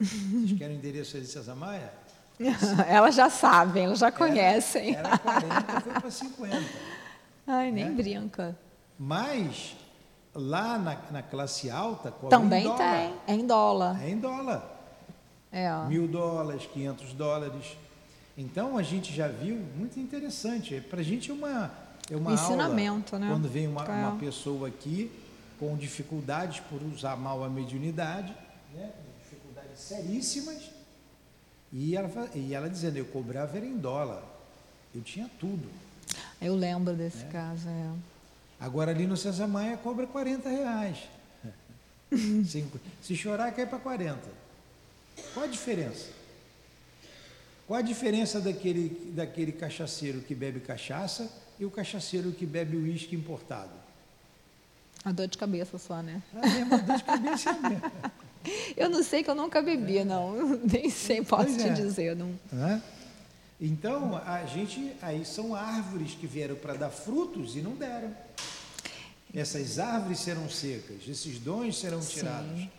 [0.00, 1.94] Vocês querem o endereço ali de César Maia?
[2.88, 4.96] elas já sabem, elas já conhecem.
[4.96, 6.64] Era, era 40, foi para 50.
[7.46, 7.90] Ai, nem né?
[7.92, 8.58] brinca.
[8.98, 9.76] Mas
[10.38, 14.02] lá na, na classe alta também em tem, é em dólar.
[14.02, 14.78] É em dólar.
[15.50, 15.68] É.
[15.88, 17.76] Mil dólares, 500 dólares.
[18.36, 20.80] Então a gente já viu, muito interessante.
[20.80, 21.70] Para a gente é uma,
[22.08, 23.32] é uma Ensinamento, aula, né?
[23.32, 24.06] Quando vem uma, é.
[24.06, 25.10] uma pessoa aqui
[25.58, 28.32] com dificuldades por usar mal a mediunidade,
[28.72, 28.92] né?
[29.22, 30.70] dificuldades seríssimas,
[31.72, 34.22] e ela, e ela dizendo, eu cobrava era em dólar.
[34.94, 35.68] Eu tinha tudo.
[36.40, 37.28] Eu lembro desse é.
[37.28, 37.90] caso, é.
[38.60, 40.98] Agora ali no César Maia cobra 40 reais.
[43.02, 44.18] Se chorar, cai para 40.
[45.34, 46.06] Qual a diferença?
[47.66, 51.30] Qual a diferença daquele, daquele cachaceiro que bebe cachaça
[51.60, 53.70] e o cachaceiro que bebe uísque importado?
[55.04, 56.22] A dor de cabeça só, né?
[56.34, 57.92] A mesma dor de cabeça é mesmo.
[58.76, 60.58] Eu não sei que eu nunca bebi, não.
[60.64, 61.72] Nem sei, posso te é.
[61.72, 62.16] dizer.
[62.16, 62.38] Não.
[62.52, 62.80] É?
[63.60, 68.14] Então, a gente, aí são árvores que vieram para dar frutos e não deram.
[69.34, 72.60] Essas árvores serão secas, esses dons serão tirados.
[72.60, 72.70] Sim.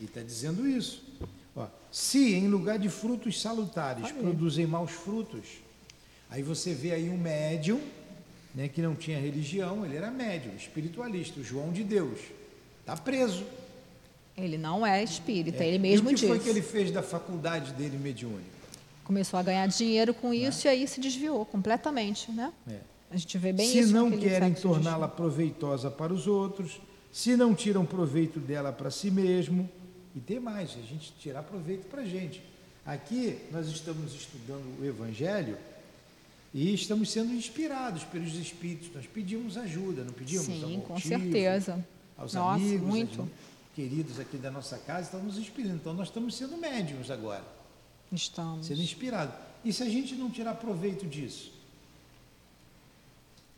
[0.00, 1.02] E está dizendo isso.
[1.54, 5.46] Ó, se em lugar de frutos salutares produzem maus frutos,
[6.30, 7.80] aí você vê aí um médium,
[8.54, 12.18] né, que não tinha religião, ele era médium, espiritualista, o João de Deus.
[12.80, 13.44] Está preso.
[14.36, 15.68] Ele não é espírita, é.
[15.68, 16.24] ele mesmo disse.
[16.24, 18.59] o que foi que ele fez da faculdade dele mediúnica?
[19.10, 20.70] Começou a ganhar dinheiro com isso é.
[20.70, 22.52] e aí se desviou completamente, né?
[22.70, 22.78] É.
[23.10, 23.88] A gente vê bem se isso.
[23.88, 26.80] Se não querem torná-la proveitosa para os outros,
[27.10, 29.68] se não tiram proveito dela para si mesmo,
[30.14, 32.40] e tem mais, a gente tirar proveito para a gente.
[32.86, 35.58] Aqui nós estamos estudando o Evangelho
[36.54, 38.94] e estamos sendo inspirados pelos Espíritos.
[38.94, 40.46] Nós pedimos ajuda, não pedimos?
[40.46, 41.84] Sim, com certeza.
[42.16, 43.28] Aos Nossa, amigos, muito.
[43.74, 45.74] queridos aqui da nossa casa, estão nos inspirando.
[45.74, 47.58] Então nós estamos sendo médiums agora.
[48.12, 48.66] Estamos.
[48.66, 49.34] Sendo inspirados.
[49.64, 51.52] E se a gente não tirar proveito disso?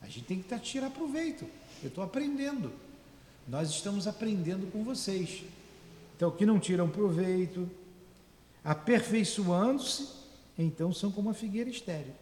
[0.01, 1.47] A gente tem que tá, tirar proveito.
[1.83, 2.73] Eu estou aprendendo.
[3.47, 5.45] Nós estamos aprendendo com vocês.
[6.17, 7.69] Então, que não tiram proveito,
[8.65, 10.09] aperfeiçoando-se,
[10.59, 12.15] então são como a figueira estéreo.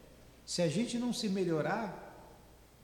[0.47, 2.11] Se a gente não se melhorar,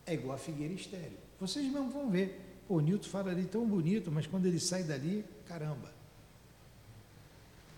[0.04, 1.16] é igual a figueira estéreo.
[1.40, 2.40] Vocês mesmo vão ver.
[2.68, 5.90] Pô, o Newton fala ali tão bonito, mas quando ele sai dali, caramba.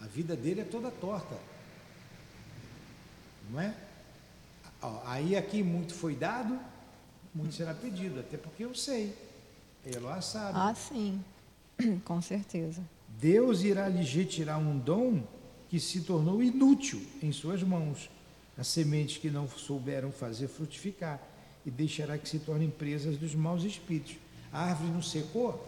[0.00, 1.36] A vida dele é toda torta.
[3.50, 3.74] Não é?
[5.06, 6.58] Aí aqui muito foi dado,
[7.34, 9.14] muito será pedido, até porque eu sei.
[9.84, 10.58] Eloá sabe.
[10.58, 11.22] Ah, sim,
[12.04, 12.82] com certeza.
[13.20, 15.22] Deus irá lhes retirar um dom
[15.68, 18.10] que se tornou inútil em suas mãos,
[18.56, 21.20] as sementes que não souberam fazer frutificar,
[21.66, 24.16] e deixará que se tornem presas dos maus espíritos.
[24.52, 25.64] A árvore não secou,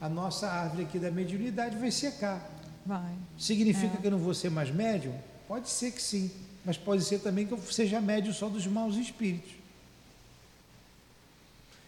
[0.00, 2.50] a nossa árvore aqui da mediunidade vai secar.
[2.84, 3.14] Vai.
[3.36, 4.00] Significa é.
[4.00, 5.14] que eu não vou ser mais médium?
[5.48, 6.30] Pode ser que sim,
[6.66, 9.52] mas pode ser também que eu seja médium só dos maus espíritos.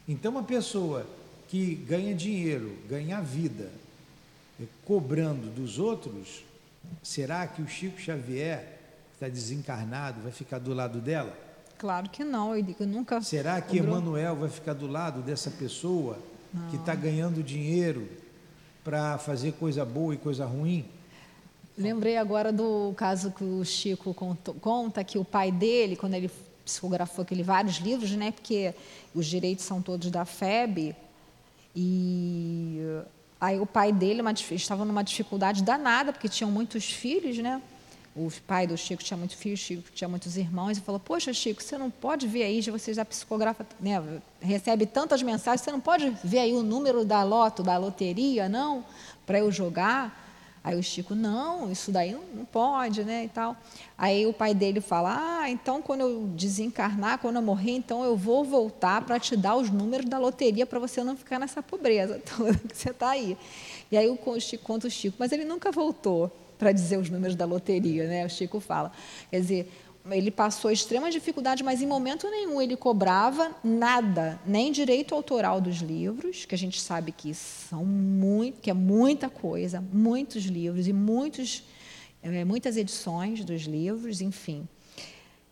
[0.08, 1.04] Então, uma pessoa
[1.48, 3.72] que ganha dinheiro, ganha vida,
[4.60, 6.44] eh, cobrando dos outros,
[7.02, 11.36] será que o Chico Xavier, que está desencarnado, vai ficar do lado dela?
[11.76, 13.20] Claro que não, eu nunca.
[13.20, 13.98] Será que cobrou...
[13.98, 16.18] Emmanuel vai ficar do lado dessa pessoa
[16.54, 16.70] não.
[16.70, 18.08] que está ganhando dinheiro
[18.84, 20.88] para fazer coisa boa e coisa ruim?
[21.78, 26.28] Lembrei agora do caso que o Chico conta, conta que o pai dele, quando ele
[26.64, 28.32] psicografou aquele vários livros, né?
[28.32, 28.74] Porque
[29.14, 30.96] os direitos são todos da FEB
[31.76, 32.80] e
[33.40, 37.62] aí o pai dele uma, estava numa dificuldade danada porque tinham muitos filhos, né?
[38.16, 41.62] O pai do Chico tinha muitos filhos, Chico tinha muitos irmãos e falou: Poxa, Chico,
[41.62, 44.02] você não pode ver aí, você já psicografa, né?
[44.40, 48.84] Recebe tantas mensagens, você não pode ver aí o número da loto, da loteria, não,
[49.24, 50.27] para eu jogar.
[50.62, 53.56] Aí o Chico, não, isso daí não, pode, né, e tal.
[53.96, 58.16] Aí o pai dele fala, ah, então quando eu desencarnar, quando eu morrer, então eu
[58.16, 62.20] vou voltar para te dar os números da loteria para você não ficar nessa pobreza
[62.36, 63.36] toda que você está aí.
[63.90, 67.36] E aí o Chico conta o Chico, mas ele nunca voltou para dizer os números
[67.36, 68.92] da loteria, né, o Chico fala.
[69.30, 69.72] Quer dizer,
[70.10, 75.78] ele passou extrema dificuldade, mas em momento nenhum ele cobrava nada, nem direito autoral dos
[75.78, 80.92] livros, que a gente sabe que são muito, que é muita coisa, muitos livros e
[80.92, 81.62] muitos,
[82.22, 84.66] é, muitas edições dos livros, enfim.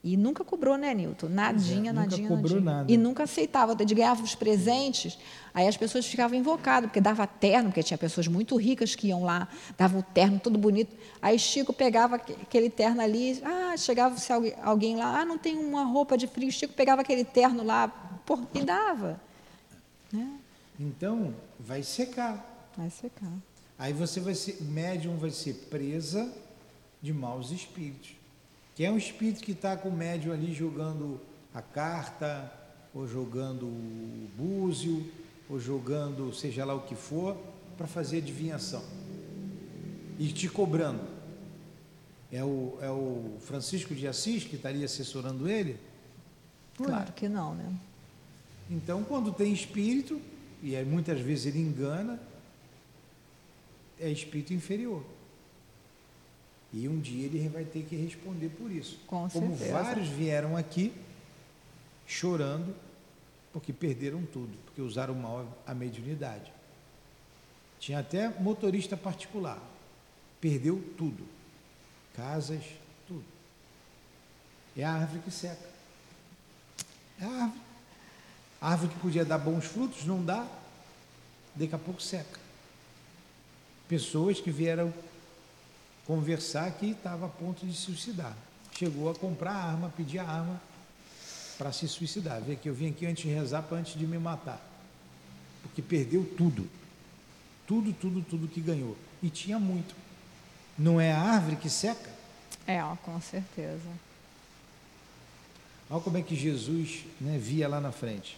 [0.07, 1.29] E nunca cobrou, né, Nilton?
[1.29, 2.77] Nadinha, é, nadinha, nunca cobrou nadinha.
[2.77, 2.93] Nada.
[2.93, 3.77] E nunca aceitava.
[3.77, 5.19] Ele ganhava os presentes,
[5.53, 9.25] aí as pessoas ficavam invocadas, porque dava terno, porque tinha pessoas muito ricas que iam
[9.25, 10.95] lá, dava o terno todo bonito.
[11.21, 14.33] Aí Chico pegava aquele terno ali, ah, chegava se
[14.63, 16.53] alguém lá, ah, não tem uma roupa de frio.
[16.53, 17.89] Chico pegava aquele terno lá
[18.25, 19.21] por, e dava.
[20.13, 20.39] Né?
[20.79, 22.71] Então, vai secar.
[22.77, 23.33] Vai secar.
[23.77, 26.33] Aí você vai ser, o médium vai ser presa
[27.03, 28.16] de maus espíritos.
[28.77, 31.19] Que é um espírito que está com o médium ali jogando
[31.53, 32.53] a carta,
[32.95, 35.11] ou jogando o búzio,
[35.49, 37.37] ou jogando seja lá o que for,
[37.77, 38.85] para fazer adivinhação.
[40.19, 41.01] E te cobrando.
[42.31, 45.79] É o, é o Francisco de Assis que estaria assessorando ele?
[46.77, 47.73] Claro que não, né?
[48.71, 50.21] Então, quando tem espírito,
[50.63, 52.21] e muitas vezes ele engana,
[53.99, 55.03] é espírito inferior.
[56.77, 58.99] E um dia ele vai ter que responder por isso.
[59.07, 59.73] Com Como certeza.
[59.73, 60.93] vários vieram aqui
[62.07, 62.77] chorando
[63.51, 66.53] porque perderam tudo, porque usaram mal a mediunidade.
[67.81, 69.59] Tinha até motorista particular.
[70.39, 71.27] Perdeu tudo.
[72.15, 72.63] Casas,
[73.09, 73.25] tudo.
[74.77, 75.71] É a árvore que seca.
[77.19, 77.61] É a árvore.
[78.61, 80.47] A árvore que podia dar bons frutos, não dá.
[81.55, 82.39] Daqui a pouco seca.
[83.89, 84.93] Pessoas que vieram
[86.07, 88.37] conversar que estava a ponto de suicidar.
[88.73, 90.61] chegou a comprar arma, pedir arma
[91.57, 92.41] para se suicidar.
[92.43, 94.61] Vê que eu vim aqui antes de rezar para antes de me matar.
[95.63, 96.69] Porque perdeu tudo.
[97.67, 98.97] Tudo, tudo, tudo que ganhou.
[99.23, 99.95] E tinha muito.
[100.79, 102.11] Não é a árvore que seca?
[102.67, 103.89] É, com certeza.
[105.89, 108.37] Olha como é que Jesus né, via lá na frente.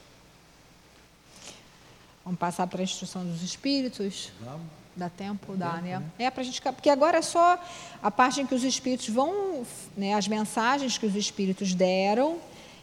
[2.25, 4.31] Vamos passar para a instrução dos espíritos?
[4.41, 4.67] Vamos.
[4.99, 5.55] Dá tempo?
[5.57, 5.99] Dá, tempo, né?
[6.19, 6.25] né?
[6.25, 6.61] É para a gente.
[6.61, 7.63] Porque agora é só
[8.03, 9.65] a parte em que os espíritos vão.
[9.97, 12.39] Né, as mensagens que os espíritos deram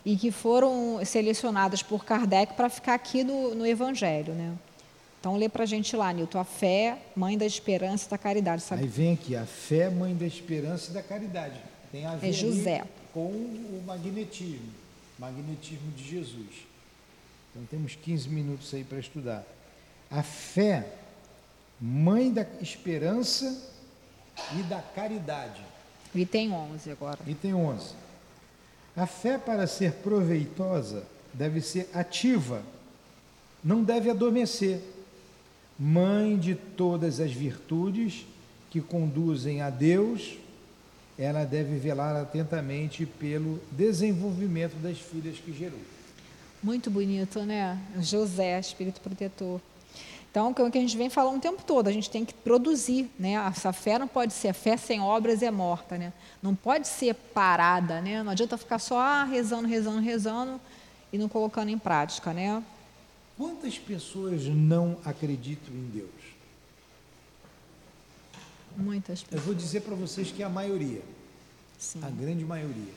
[0.05, 4.53] e que foram selecionadas por Kardec para ficar aqui no, no Evangelho, né?
[5.19, 8.61] Então, lê para a gente lá, Nilton, a fé, mãe da esperança e da caridade.
[8.61, 8.83] Sabe?
[8.83, 11.59] Aí vem aqui, a fé, mãe da esperança e da caridade.
[11.91, 12.83] Tem a ver é José.
[13.11, 14.69] com o magnetismo,
[15.17, 16.67] magnetismo de Jesus.
[17.49, 19.43] Então, temos 15 minutos aí para estudar.
[20.11, 20.87] A fé,
[21.79, 23.73] mãe da esperança
[24.57, 25.61] e da caridade.
[26.13, 27.19] Item 11 agora.
[27.27, 27.93] Item 11.
[28.95, 31.03] A fé, para ser proveitosa,
[31.33, 32.63] deve ser ativa,
[33.63, 34.81] não deve adormecer
[35.77, 38.25] mãe de todas as virtudes
[38.71, 40.37] que conduzem a Deus,
[41.17, 45.79] ela deve velar atentamente pelo desenvolvimento das filhas que gerou.
[46.63, 47.79] Muito bonito, né?
[47.99, 49.61] José, espírito protetor.
[50.35, 52.33] Então, é o que a gente vem falando o tempo todo, a gente tem que
[52.33, 53.35] produzir, né?
[53.35, 56.11] Essa fé não pode ser, a fé sem obras é morta, né?
[56.43, 58.21] Não pode ser parada, né?
[58.21, 60.59] Não adianta ficar só ah, rezando, rezando, rezando
[61.13, 62.61] e não colocando em prática, né?
[63.37, 66.09] Quantas pessoas não acreditam em Deus?
[68.75, 69.41] Muitas pessoas.
[69.41, 71.01] Eu vou dizer para vocês que é a maioria.
[71.79, 72.01] Sim.
[72.03, 72.93] A grande maioria.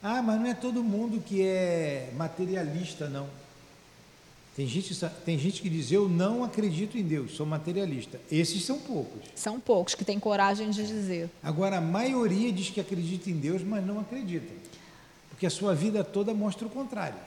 [0.00, 3.41] Ah, mas não é todo mundo que é materialista, não.
[4.54, 4.94] Tem gente,
[5.24, 8.20] tem gente que diz, eu não acredito em Deus, sou materialista.
[8.30, 9.22] Esses são poucos.
[9.34, 11.30] São poucos que têm coragem de dizer.
[11.42, 14.52] Agora, a maioria diz que acredita em Deus, mas não acredita.
[15.30, 17.18] Porque a sua vida toda mostra o contrário.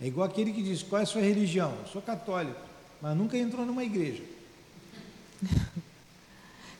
[0.00, 1.74] É igual aquele que diz: qual é a sua religião?
[1.82, 2.60] Eu sou católico,
[3.02, 4.22] mas nunca entrou numa igreja.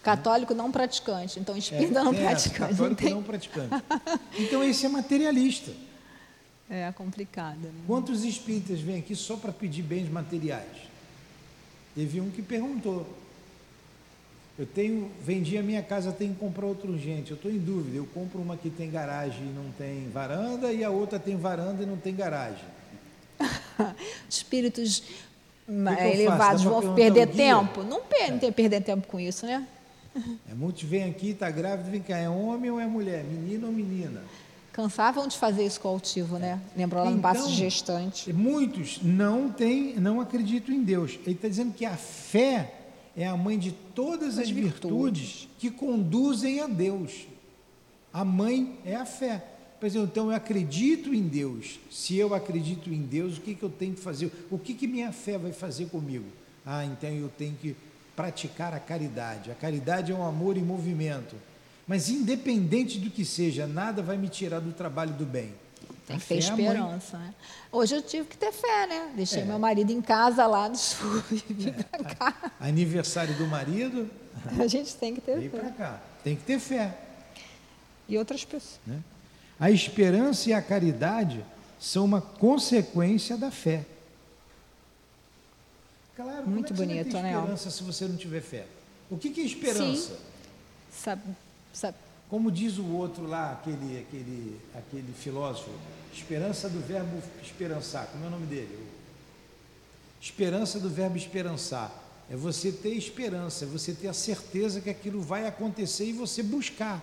[0.02, 2.70] Católico não praticante, então espírita é, não é, praticante.
[2.70, 3.74] Católico não, não praticante.
[4.38, 5.72] Então esse é materialista.
[6.70, 7.58] É complicado.
[7.58, 7.72] Né?
[7.84, 10.88] Quantos espíritas vêm aqui só para pedir bens materiais?
[11.96, 13.04] Teve um que perguntou.
[14.56, 17.32] Eu tenho, vendi a minha casa, tenho que comprar outra urgente.
[17.32, 17.96] Eu estou em dúvida.
[17.96, 21.82] Eu compro uma que tem garagem e não tem varanda, e a outra tem varanda
[21.82, 22.64] e não tem garagem.
[24.28, 25.02] espíritos
[25.66, 27.82] elevados vão perder tempo?
[27.82, 28.52] Não perdem é.
[28.52, 29.66] perder tempo com isso, né?
[30.48, 33.72] É, muitos vêm aqui, está grávido, vem cá, é homem ou é mulher, menino ou
[33.72, 34.22] menina?
[34.72, 36.60] Cansavam de fazer isso com o altivo, né?
[36.76, 38.32] Lembrou lá no então, passo gestante.
[38.32, 41.18] Muitos não têm, não acreditam em Deus.
[41.26, 42.74] Ele está dizendo que a fé
[43.16, 47.26] é a mãe de todas as, as virtudes, virtudes que conduzem a Deus.
[48.12, 49.44] A mãe é a fé.
[49.80, 51.80] Por exemplo, então eu acredito em Deus.
[51.90, 54.30] Se eu acredito em Deus, o que, que eu tenho que fazer?
[54.50, 56.26] O que, que minha fé vai fazer comigo?
[56.64, 57.74] Ah, então eu tenho que
[58.14, 59.50] praticar a caridade.
[59.50, 61.34] A caridade é um amor em movimento.
[61.90, 65.52] Mas independente do que seja, nada vai me tirar do trabalho do bem.
[66.06, 67.34] Tem que ter é esperança, né?
[67.72, 69.12] Hoje eu tive que ter fé, né?
[69.16, 69.44] Deixei é.
[69.44, 71.82] meu marido em casa lá no sul e vim é.
[71.82, 72.52] para cá.
[72.60, 74.08] Aniversário do marido.
[74.56, 75.58] A gente tem que ter Vem fé.
[75.58, 76.00] para cá.
[76.22, 76.96] Tem que ter fé.
[78.08, 78.78] E outras pessoas.
[78.86, 79.02] Né?
[79.58, 81.44] A esperança e a caridade
[81.80, 83.84] são uma consequência da fé.
[86.14, 87.34] Claro, muito como é bonito, você né?
[87.34, 88.66] Esperança se você não tiver fé.
[89.10, 90.14] O que, que é esperança?
[90.14, 90.20] Sim.
[90.92, 91.22] Sabe,
[91.72, 91.96] sabe.
[92.28, 95.70] Como diz o outro lá, aquele, aquele, aquele filósofo,
[96.12, 98.06] esperança do verbo esperançar.
[98.06, 98.86] Como é o nome dele?
[100.20, 101.92] Esperança do verbo esperançar.
[102.30, 106.42] É você ter esperança, é você ter a certeza que aquilo vai acontecer e você
[106.42, 107.02] buscar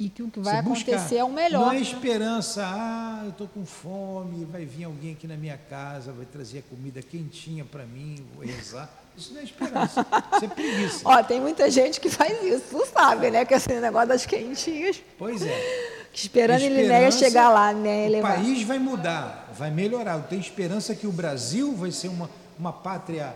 [0.00, 1.66] e que o que vai acontecer é o melhor.
[1.66, 6.10] Não é esperança, ah, eu estou com fome, vai vir alguém aqui na minha casa,
[6.10, 8.90] vai trazer a comida quentinha para mim, vou rezar.
[9.16, 11.00] Isso não é esperança, isso é preguiça.
[11.08, 13.44] Ó, tem muita gente que faz isso, tu sabe, né?
[13.44, 15.02] Que é esse negócio das quentinhas.
[15.18, 16.00] Pois é.
[16.12, 18.08] Esperando Linéia chegar lá, né?
[18.18, 20.16] O país vai mudar, vai melhorar.
[20.16, 23.34] Eu tenho esperança que o Brasil vai ser uma, uma pátria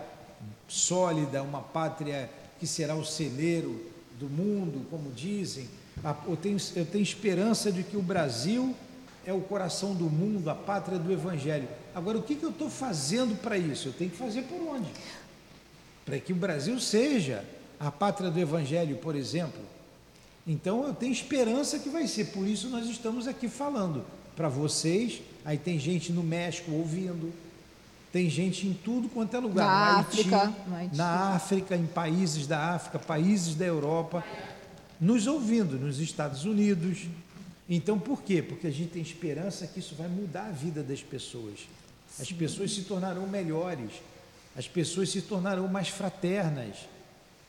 [0.66, 3.80] sólida, uma pátria que será o celeiro
[4.18, 5.68] do mundo, como dizem
[6.26, 8.74] eu tenho, eu tenho esperança de que o Brasil
[9.26, 11.68] é o coração do mundo, a pátria do Evangelho.
[11.94, 13.88] Agora, o que, que eu estou fazendo para isso?
[13.88, 14.88] Eu tenho que fazer por onde?
[16.04, 17.44] Para que o Brasil seja
[17.78, 19.60] a pátria do Evangelho, por exemplo.
[20.46, 22.26] Então, eu tenho esperança que vai ser.
[22.26, 24.04] Por isso, nós estamos aqui falando
[24.36, 25.22] para vocês.
[25.44, 27.32] Aí tem gente no México ouvindo,
[28.12, 29.66] tem gente em tudo quanto é lugar.
[29.66, 34.24] Na África, Haiti, na África, em países da África, países da Europa
[35.00, 37.06] nos ouvindo nos Estados Unidos.
[37.68, 38.42] Então, por quê?
[38.42, 41.66] Porque a gente tem esperança que isso vai mudar a vida das pessoas.
[42.18, 43.90] As pessoas se tornarão melhores,
[44.56, 46.76] as pessoas se tornarão mais fraternas.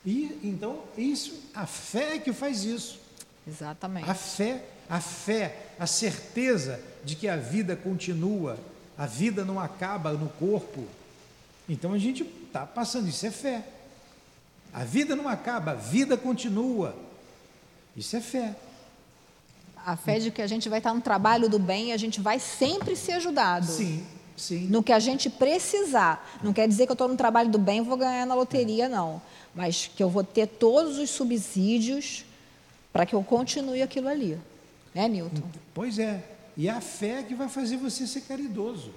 [0.05, 2.99] E então, isso, a fé é que faz isso.
[3.47, 4.09] Exatamente.
[4.09, 8.57] A fé, a fé, a certeza de que a vida continua,
[8.97, 10.85] a vida não acaba no corpo.
[11.67, 13.63] Então a gente está passando, isso é fé.
[14.73, 16.95] A vida não acaba, a vida continua.
[17.95, 18.55] Isso é fé.
[19.85, 22.19] A fé de que a gente vai estar no trabalho do bem e a gente
[22.19, 23.67] vai sempre ser ajudado.
[23.67, 24.05] Sim,
[24.35, 24.67] sim.
[24.67, 26.39] No que a gente precisar.
[26.43, 28.89] Não quer dizer que eu estou no trabalho do bem e vou ganhar na loteria,
[28.89, 29.21] não.
[29.53, 32.25] Mas que eu vou ter todos os subsídios
[32.91, 34.37] para que eu continue aquilo ali.
[34.93, 35.43] Né, Newton?
[35.73, 36.23] Pois é.
[36.57, 38.91] E é a fé que vai fazer você ser caridoso.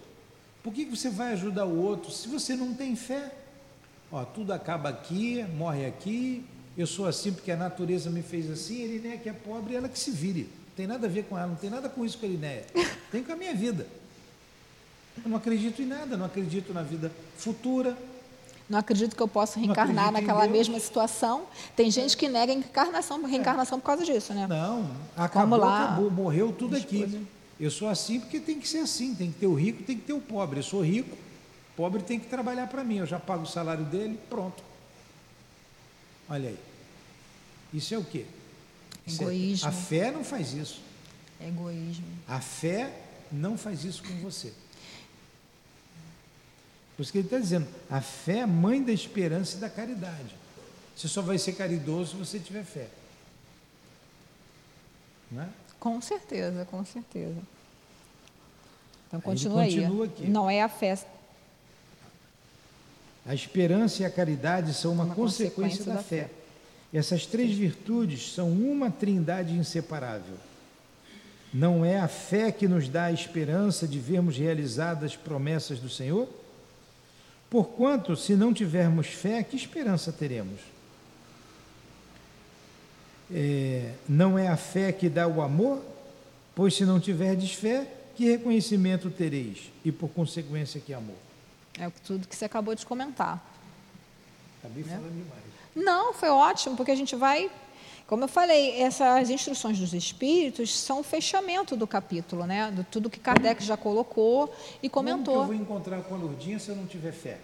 [0.63, 3.33] Por que você vai ajudar o outro se você não tem fé?
[4.11, 6.45] Ó, tudo acaba aqui, morre aqui,
[6.77, 9.99] eu sou assim porque a natureza me fez assim, Elinéia que é pobre, ela que
[9.99, 10.43] se vire.
[10.43, 12.65] Não tem nada a ver com ela, não tem nada com isso com a Elinéia.
[13.11, 13.87] Tem com a minha vida.
[15.25, 17.97] Eu não acredito em nada, não acredito na vida futura.
[18.69, 21.47] Não acredito que eu possa reencarnar naquela mesma situação.
[21.75, 24.47] Tem gente que nega a encarnação, reencarnação por causa disso, né?
[24.47, 27.27] Não, acabou, lá, acabou, morreu tudo aqui.
[27.59, 30.05] Eu sou assim porque tem que ser assim, tem que ter o rico, tem que
[30.05, 30.61] ter o pobre.
[30.61, 31.17] Eu sou rico,
[31.77, 34.63] pobre tem que trabalhar para mim, eu já pago o salário dele, pronto.
[36.29, 36.59] Olha aí.
[37.73, 38.27] Isso é o quê?
[39.07, 39.67] Isso Egoísmo.
[39.67, 40.81] É, a fé não faz isso.
[41.41, 42.05] Egoísmo.
[42.29, 42.93] A fé
[43.33, 44.53] não faz isso com você.
[46.99, 50.35] Por isso que ele está dizendo, a fé é mãe da esperança e da caridade.
[50.97, 52.89] Você só vai ser caridoso se você tiver fé.
[55.31, 55.49] Não é?
[55.79, 57.37] Com certeza, com certeza.
[59.07, 59.77] Então continua aí.
[59.77, 60.11] Continua aí.
[60.11, 60.27] Aqui.
[60.27, 60.99] Não é a fé.
[63.25, 66.25] A esperança e a caridade são uma, uma consequência, consequência, da, da fé.
[66.25, 66.31] fé.
[66.93, 70.35] Essas três virtudes são uma trindade inseparável.
[71.55, 75.89] Não é a fé que nos dá a esperança de vermos realizadas as promessas do
[75.89, 76.29] Senhor?
[77.51, 80.61] Porquanto, se não tivermos fé, que esperança teremos?
[83.33, 85.83] É, não é a fé que dá o amor?
[86.55, 87.87] Pois se não tiverdes fé,
[88.17, 89.71] que reconhecimento tereis?
[89.85, 91.17] E por consequência, que amor?
[91.79, 93.43] É tudo que você acabou de comentar.
[94.59, 94.97] Acabei né?
[94.97, 95.49] falando demais.
[95.75, 97.51] Não, foi ótimo, porque a gente vai.
[98.09, 102.73] Como eu falei, essas instruções dos espíritos são o fechamento do capítulo, né?
[102.75, 104.51] De tudo que Kardec já colocou
[104.83, 105.35] e comentou.
[105.35, 107.39] Como que eu vou encontrar com a Lourdinha se eu não tiver fé?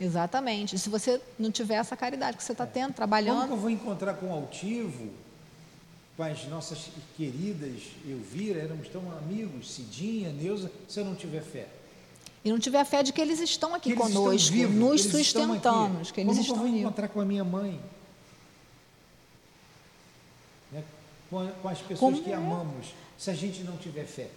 [0.00, 0.78] Exatamente.
[0.78, 3.34] Se você não tiver essa caridade que você está tendo, trabalhando.
[3.38, 5.10] Como que eu vou encontrar com o altivo,
[6.16, 11.66] com as nossas queridas Elvira, éramos tão amigos, Cidinha, Neuza, se eu não tiver fé?
[12.44, 15.98] E não tiver fé de que eles estão aqui que conosco, estão vivos, nos sustentando,
[16.12, 17.80] que eles Como estão eu vou encontrar com a minha mãe?
[20.70, 20.84] Né?
[21.30, 22.34] Com, com, as pessoas Como que é?
[22.34, 24.28] amamos, se a gente não tiver fé?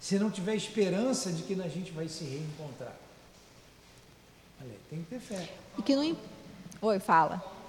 [0.00, 2.96] Se não tiver esperança de que a gente vai se reencontrar?
[4.60, 5.52] Olha, tem que ter fé.
[5.78, 6.16] E que não.
[6.80, 7.61] Oi, fala.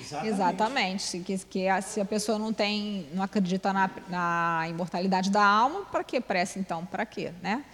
[0.00, 0.28] Exatamente.
[0.28, 1.20] Exatamente.
[1.20, 6.02] Que, que se a pessoa não tem, não acredita na, na imortalidade da alma, para
[6.02, 6.84] que pressa então?
[6.86, 7.64] Para quê, né?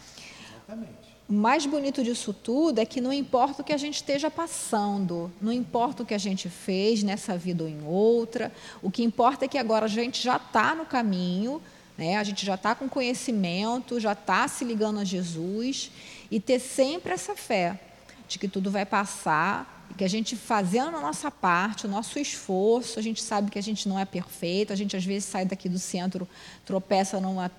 [0.49, 1.07] Exatamente.
[1.29, 5.33] O mais bonito disso tudo é que não importa o que a gente esteja passando,
[5.41, 9.45] não importa o que a gente fez nessa vida ou em outra, o que importa
[9.45, 11.61] é que agora a gente já está no caminho,
[11.99, 12.17] né?
[12.17, 15.91] a gente já está com conhecimento, já está se ligando a Jesus
[16.31, 17.81] e ter sempre essa fé
[18.29, 22.99] de que tudo vai passar que a gente fazendo a nossa parte, o nosso esforço,
[22.99, 25.69] a gente sabe que a gente não é perfeito, a gente às vezes sai daqui
[25.69, 26.29] do centro,
[26.65, 27.51] tropeça numa,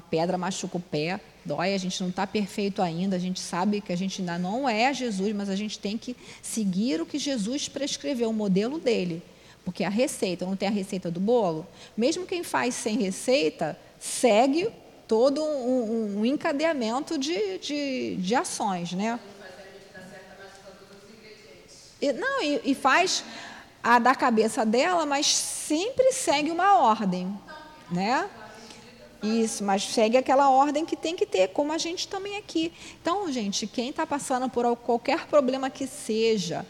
[0.00, 3.92] pedra, machuca o pé, dói, a gente não está perfeito ainda, a gente sabe que
[3.92, 7.68] a gente ainda não é Jesus, mas a gente tem que seguir o que Jesus
[7.68, 9.22] prescreveu, o modelo dele.
[9.64, 11.66] Porque a receita, não tem a receita do bolo?
[11.96, 14.68] Mesmo quem faz sem receita, segue
[15.08, 19.18] todo um, um encadeamento de, de, de ações, né?
[22.04, 23.24] E, não, e, e faz
[23.82, 27.34] a da cabeça dela, mas sempre segue uma ordem,
[27.90, 28.28] né?
[29.22, 32.70] Isso, mas segue aquela ordem que tem que ter, como a gente também aqui.
[33.00, 36.66] Então, gente, quem está passando por qualquer problema que seja,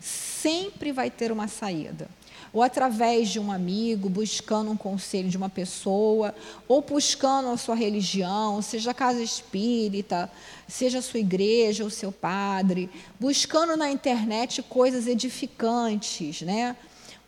[0.00, 2.08] sempre vai ter uma saída
[2.52, 6.34] ou através de um amigo, buscando um conselho de uma pessoa,
[6.66, 10.30] ou buscando a sua religião, seja a casa espírita,
[10.66, 16.76] seja a sua igreja, o seu padre, buscando na internet coisas edificantes, né?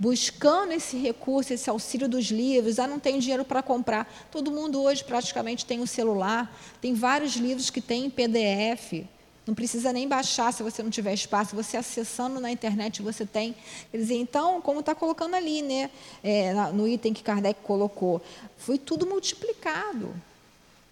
[0.00, 2.78] buscando esse recurso, esse auxílio dos livros.
[2.78, 4.10] Ah, não tenho dinheiro para comprar.
[4.30, 6.50] Todo mundo hoje praticamente tem um celular,
[6.80, 9.04] tem vários livros que tem em PDF.
[9.50, 13.52] Não precisa nem baixar se você não tiver espaço, você acessando na internet você tem.
[13.90, 15.90] Quer dizer, então, como está colocando ali, né,
[16.22, 18.22] é, no item que Kardec colocou,
[18.56, 20.14] foi tudo multiplicado.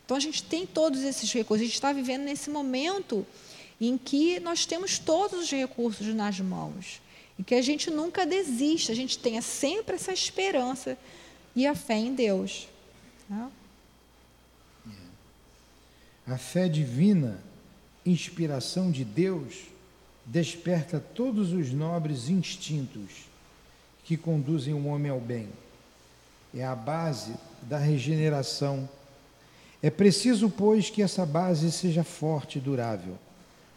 [0.04, 1.62] Então a gente tem todos esses recursos.
[1.62, 3.24] A gente está vivendo nesse momento
[3.80, 7.00] em que nós temos todos os recursos nas mãos
[7.38, 10.98] e que a gente nunca desista, a gente tenha sempre essa esperança
[11.54, 12.66] e a fé em Deus.
[13.30, 13.48] Né?
[16.26, 17.40] A fé divina,
[18.09, 19.54] inspiração de Deus,
[20.24, 23.28] desperta todos os nobres instintos
[24.04, 25.48] que conduzem o homem ao bem.
[26.54, 28.88] É a base da regeneração.
[29.82, 33.16] É preciso, pois, que essa base seja forte e durável,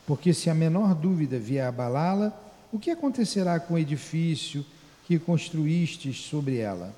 [0.07, 2.32] porque se a menor dúvida vier abalá-la,
[2.71, 4.65] o que acontecerá com o edifício
[5.05, 6.95] que construístes sobre ela?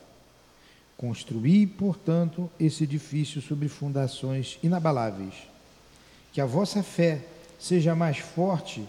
[0.95, 5.33] Construí, portanto, esse edifício sobre fundações inabaláveis.
[6.33, 7.21] Que a vossa fé
[7.57, 8.83] seja mais forte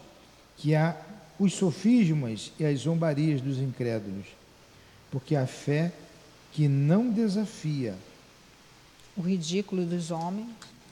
[0.56, 0.96] que a,
[1.38, 4.26] os sofismas e as zombarias dos incrédulos,
[5.10, 5.92] porque a fé
[6.52, 7.94] que não desafia
[9.16, 10.48] o ridículo dos homens.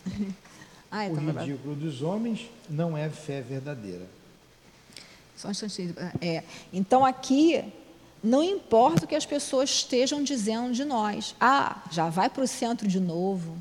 [0.90, 4.06] ah, o ridículo dos homens não é fé verdadeira.
[5.36, 5.94] Só um instantinho.
[6.20, 7.64] É, então, aqui,
[8.22, 11.34] não importa o que as pessoas estejam dizendo de nós.
[11.40, 13.56] Ah, já vai para o centro de novo.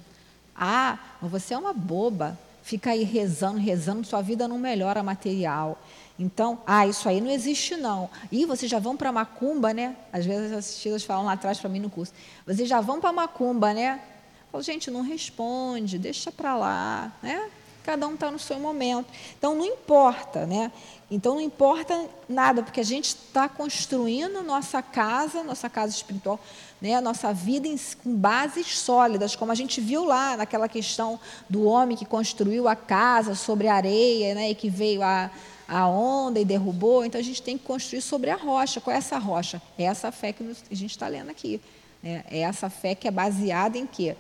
[0.55, 2.37] Ah, mas você é uma boba.
[2.61, 5.81] Fica aí rezando, rezando, sua vida não melhora material.
[6.17, 8.09] Então, ah, isso aí não existe não.
[8.31, 9.95] E vocês já vão para Macumba, né?
[10.13, 12.13] Às vezes as assistidas falam lá atrás para mim no curso.
[12.45, 13.99] Vocês já vão para Macumba, né?
[14.45, 17.49] Eu falo, gente, não responde, deixa para lá, né?
[17.83, 19.07] Cada um está no seu momento.
[19.37, 20.71] Então, não importa, né?
[21.09, 26.39] Então, não importa nada, porque a gente está construindo nossa casa, nossa casa espiritual,
[26.81, 27.01] né?
[27.01, 31.19] nossa vida em, com bases sólidas, como a gente viu lá naquela questão
[31.49, 34.51] do homem que construiu a casa sobre a areia, né?
[34.51, 35.29] e que veio a,
[35.67, 37.03] a onda e derrubou.
[37.03, 38.79] Então, a gente tem que construir sobre a rocha.
[38.79, 39.61] Qual é essa rocha?
[39.77, 41.59] É essa fé que a gente está lendo aqui.
[42.01, 42.23] Né?
[42.31, 44.15] É essa fé que é baseada em quê?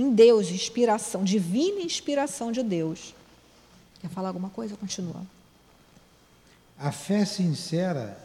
[0.00, 3.14] Em Deus, inspiração, divina inspiração de Deus.
[4.00, 4.74] Quer falar alguma coisa?
[4.74, 5.22] Continua.
[6.78, 8.18] A fé sincera.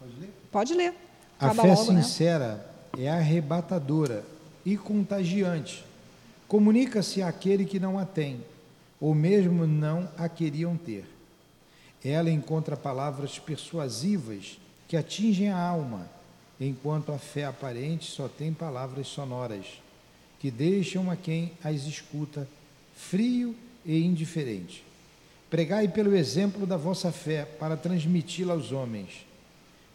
[0.00, 0.30] Pode ler?
[0.50, 0.94] Pode ler.
[1.38, 2.02] Acaba a fé logo, né?
[2.02, 2.66] sincera
[2.96, 3.04] né?
[3.04, 4.24] é arrebatadora
[4.66, 5.84] e contagiante.
[6.48, 8.44] Comunica-se àquele que não a tem,
[9.00, 11.08] ou mesmo não a queriam ter.
[12.04, 14.58] Ela encontra palavras persuasivas
[14.88, 16.10] que atingem a alma,
[16.60, 19.81] enquanto a fé aparente só tem palavras sonoras
[20.42, 22.48] que deixam a quem as escuta
[22.96, 23.54] frio
[23.86, 24.82] e indiferente.
[25.48, 29.24] Pregai pelo exemplo da vossa fé para transmiti-la aos homens.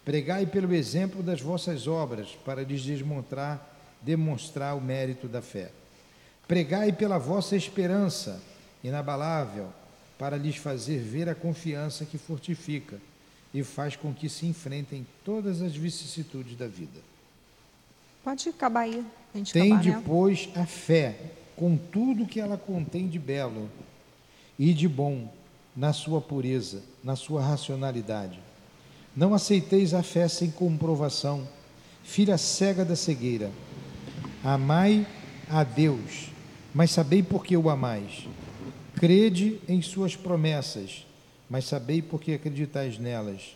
[0.06, 5.70] Pregai pelo exemplo das vossas obras para lhes desmontar, demonstrar o mérito da fé.
[6.48, 8.42] Pregai pela vossa esperança
[8.82, 9.68] inabalável
[10.18, 13.02] para lhes fazer ver a confiança que fortifica
[13.54, 17.17] e faz com que se enfrentem todas as vicissitudes da vida.
[18.28, 19.06] Pode acabar aí.
[19.54, 21.16] Tem depois a fé,
[21.56, 23.70] com tudo que ela contém de belo
[24.60, 25.34] e de bom
[25.74, 28.38] na sua pureza, na sua racionalidade.
[29.16, 31.48] Não aceiteis a fé sem comprovação,
[32.04, 33.50] filha cega da cegueira.
[34.44, 35.08] Amai
[35.50, 36.30] a Deus,
[36.74, 38.28] mas sabei por que o amais.
[38.96, 41.08] Crede em suas promessas,
[41.50, 43.56] mas sabei por que acreditais nelas.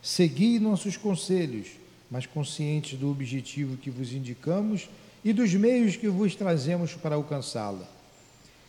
[0.00, 1.66] Segui nossos conselhos,
[2.10, 4.88] mas conscientes do objetivo que vos indicamos
[5.24, 7.86] e dos meios que vos trazemos para alcançá-la.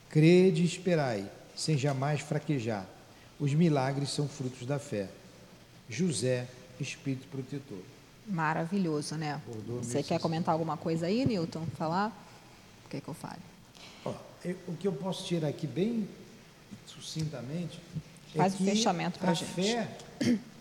[0.09, 2.85] Crede e esperai, sem jamais fraquejar.
[3.39, 5.09] Os milagres são frutos da fé.
[5.87, 6.47] José,
[6.79, 7.81] Espírito Protetor.
[8.27, 9.41] Maravilhoso, né?
[9.81, 11.65] Você quer comentar alguma coisa aí, Newton?
[11.77, 12.09] Falar?
[12.85, 13.13] O que, é que eu
[14.43, 16.07] eu, o que eu posso tirar aqui bem
[16.85, 17.79] sucintamente
[18.35, 19.51] Faz é o fechamento para a gente.
[19.51, 19.87] Fé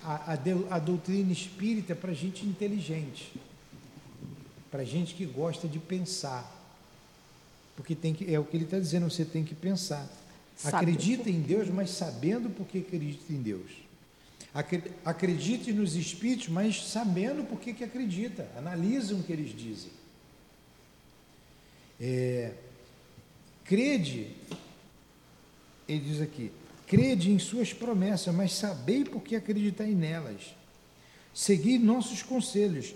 [0.02, 3.32] a, a, a doutrina espírita é para gente inteligente,
[4.70, 6.54] para gente que gosta de pensar.
[7.76, 10.08] Porque tem que, é o que ele está dizendo, você tem que pensar.
[10.64, 13.70] Acredita em Deus, mas sabendo por que acredita em Deus.
[15.04, 18.48] Acredite nos espíritos, mas sabendo por que, que acredita.
[18.56, 19.90] Analisam o que eles dizem.
[22.00, 22.52] É,
[23.64, 24.34] crede,
[25.86, 26.50] ele diz aqui,
[26.88, 30.54] Crede em suas promessas, mas sabei por que acreditai nelas.
[31.34, 32.94] Segui nossos conselhos,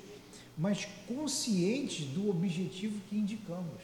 [0.56, 3.82] mas conscientes do objetivo que indicamos.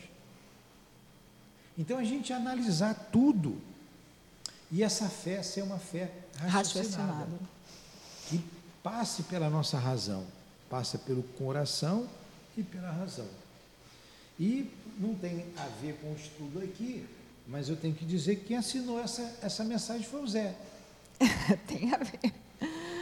[1.77, 3.61] Então a gente analisar tudo
[4.73, 7.29] e essa fé ser uma fé raciocinada,
[8.29, 8.43] que
[8.83, 10.27] passe pela nossa razão.
[10.69, 12.09] passa pelo coração
[12.57, 13.29] e pela razão.
[14.39, 17.07] E não tem a ver com o estudo aqui,
[17.49, 20.55] mas eu tenho que dizer que quem assinou essa, essa mensagem foi o Zé.
[21.67, 22.33] tem a ver.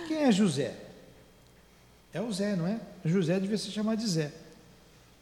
[0.07, 0.75] Quem é José?
[2.15, 2.81] É o Zé, não é?
[3.05, 4.33] José devia se chamar de Zé.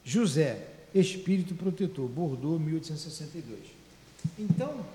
[0.03, 3.59] José, Espírito Protetor, Bordeaux, 1862.
[4.37, 4.85] Então,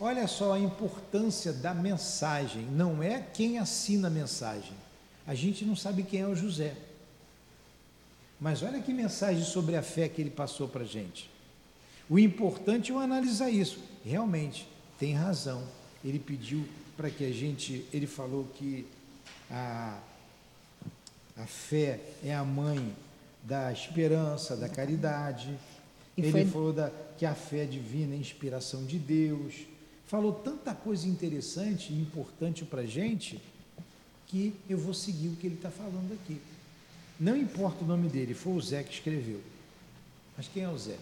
[0.00, 2.64] olha só a importância da mensagem.
[2.64, 4.74] Não é quem assina a mensagem.
[5.24, 6.74] A gente não sabe quem é o José.
[8.40, 11.30] Mas olha que mensagem sobre a fé que ele passou para a gente.
[12.08, 13.78] O importante é eu analisar isso.
[14.04, 14.66] Realmente,
[14.98, 15.62] tem razão.
[16.04, 16.64] Ele pediu
[16.96, 18.86] para que a gente, ele falou que
[19.50, 19.98] a,
[21.36, 22.94] a fé é a mãe
[23.42, 25.56] da esperança, da caridade.
[26.16, 26.44] E ele foi...
[26.46, 29.54] falou da, que a fé divina é inspiração de Deus.
[30.06, 33.40] Falou tanta coisa interessante e importante para a gente
[34.26, 36.40] que eu vou seguir o que ele está falando aqui.
[37.18, 39.40] Não importa o nome dele, foi o Zé que escreveu.
[40.36, 40.96] Mas quem é o Zé?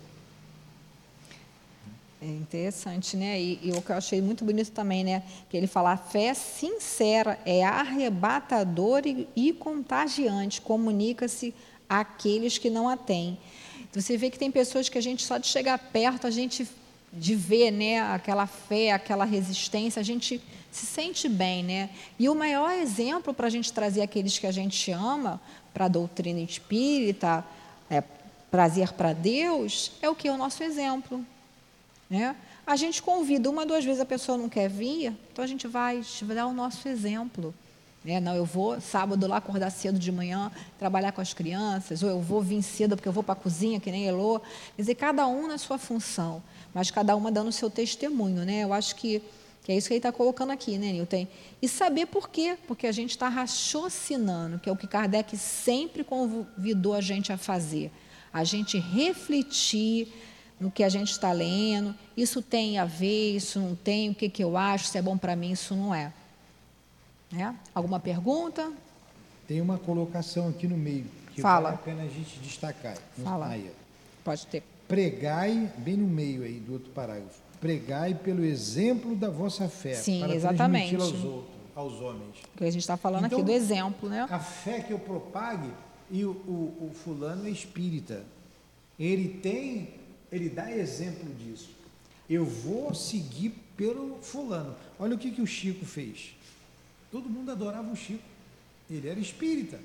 [2.21, 3.39] É interessante, né?
[3.39, 5.23] E, e, o que eu achei muito bonito também, né?
[5.51, 11.55] Que ele fala: a fé sincera é arrebatadora e, e contagiante, comunica-se
[11.89, 13.39] àqueles que não a têm.
[13.83, 16.67] Então, você vê que tem pessoas que a gente, só de chegar perto, a gente,
[17.13, 20.41] de ver né, aquela fé, aquela resistência, a gente
[20.71, 21.91] se sente bem, né?
[22.19, 25.41] E o maior exemplo para a gente trazer aqueles que a gente ama
[25.73, 27.45] para a doutrina espírita,
[27.91, 28.03] é,
[28.51, 30.31] prazer para Deus, é o que?
[30.31, 31.25] O nosso exemplo.
[32.09, 32.37] Né?
[32.67, 36.03] A gente convida uma, duas vezes a pessoa não quer vir, então a gente vai
[36.35, 37.55] dar o nosso exemplo.
[38.05, 38.21] Né?
[38.21, 42.21] Não, eu vou sábado lá acordar cedo de manhã, trabalhar com as crianças, ou eu
[42.21, 44.39] vou vir cedo porque eu vou para a cozinha, que nem Elô.
[44.41, 46.43] Quer dizer, cada um na sua função,
[46.73, 48.45] mas cada uma dando o seu testemunho.
[48.45, 48.63] Né?
[48.63, 49.23] Eu acho que
[49.67, 51.27] que é isso que ele está colocando aqui, né, Nilton?
[51.61, 56.05] E saber por quê, porque a gente está raciocinando, que é o que Kardec sempre
[56.05, 57.91] convidou a gente a fazer.
[58.33, 60.15] A gente refletir
[60.59, 64.29] no que a gente está lendo, isso tem a ver, isso não tem, o que,
[64.29, 66.13] que eu acho, se é bom para mim, isso não é.
[67.37, 67.53] é.
[67.75, 68.73] Alguma pergunta?
[69.47, 71.71] Tem uma colocação aqui no meio, que Fala.
[71.71, 72.97] vale a pena a gente destacar.
[73.23, 73.49] Fala.
[73.49, 73.71] Aí,
[74.25, 74.63] Pode ter.
[74.89, 80.21] Pregai, bem no meio aí do outro parágrafo pregai pelo exemplo da vossa fé, Sim,
[80.21, 80.95] para exatamente.
[80.95, 82.37] aos outros, aos homens.
[82.57, 84.27] Que a gente está falando então, aqui do exemplo, né?
[84.31, 85.71] A fé que eu propague,
[86.11, 88.23] e o, o, o fulano é espírita,
[88.99, 89.89] ele tem,
[90.31, 91.71] ele dá exemplo disso.
[92.29, 94.75] Eu vou seguir pelo fulano.
[94.99, 96.35] Olha o que, que o Chico fez.
[97.11, 98.23] Todo mundo adorava o Chico.
[98.91, 99.79] Ele era espírita.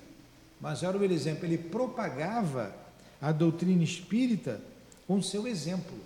[0.60, 2.76] Mas era o exemplo, ele propagava
[3.22, 4.62] a doutrina espírita
[5.08, 5.98] com seu exemplo.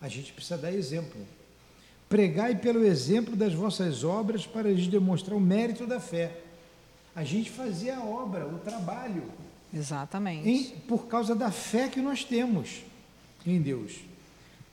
[0.00, 1.20] A gente precisa dar exemplo.
[2.08, 6.40] Pregai pelo exemplo das vossas obras para lhes demonstrar o mérito da fé.
[7.14, 9.24] A gente fazia a obra, o trabalho.
[9.72, 10.48] Exatamente.
[10.48, 12.82] Em, por causa da fé que nós temos
[13.50, 14.00] em Deus.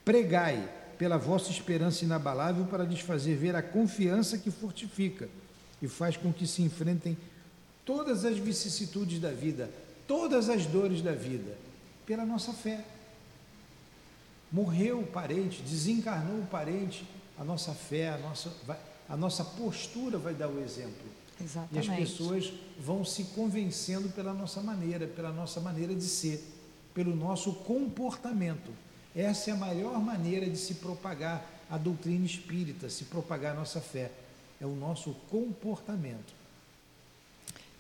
[0.04, 5.30] Pregai pela vossa esperança inabalável para lhes fazer ver a confiança que fortifica
[5.82, 7.18] e faz com que se enfrentem
[7.86, 9.70] todas as vicissitudes da vida,
[10.08, 11.58] todas as dores da vida,
[12.06, 12.84] pela nossa fé
[14.54, 17.04] morreu o parente, desencarnou o parente,
[17.40, 18.54] a nossa fé, a nossa,
[19.10, 20.94] a nossa postura vai dar o exemplo.
[21.42, 21.90] Exatamente.
[21.90, 26.40] E as pessoas vão se convencendo pela nossa maneira, pela nossa maneira de ser,
[26.94, 28.72] pelo nosso comportamento.
[29.16, 33.82] Essa é a maior maneira de se propagar a doutrina espírita, se propagar a nossa
[33.82, 34.12] fé.
[34.62, 36.34] É o nosso comportamento.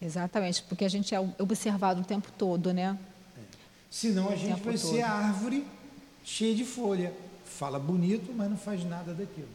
[0.01, 2.97] Exatamente, porque a gente é observado o tempo todo, né?
[3.38, 3.41] É.
[3.89, 4.91] Senão a gente vai todo.
[4.91, 5.66] ser a árvore
[6.24, 7.14] cheia de folha.
[7.45, 9.47] Fala bonito, mas não faz nada daquilo.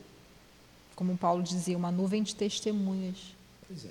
[0.96, 3.34] Como Paulo dizia, uma nuvem de testemunhas.
[3.66, 3.90] Pois é.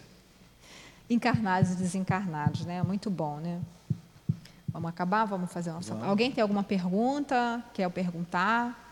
[1.09, 2.82] Encarnados e desencarnados, né?
[2.82, 3.61] Muito bom, né?
[4.70, 5.26] Vamos acabar?
[5.26, 5.93] Vamos fazer nossa.
[5.93, 6.07] Vamos.
[6.07, 7.63] Alguém tem alguma pergunta?
[7.74, 8.86] Quer perguntar?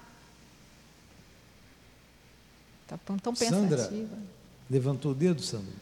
[2.84, 3.78] Está tão, tão pensativa.
[3.78, 4.08] Sandra,
[4.70, 5.74] levantou o dedo, Sandra?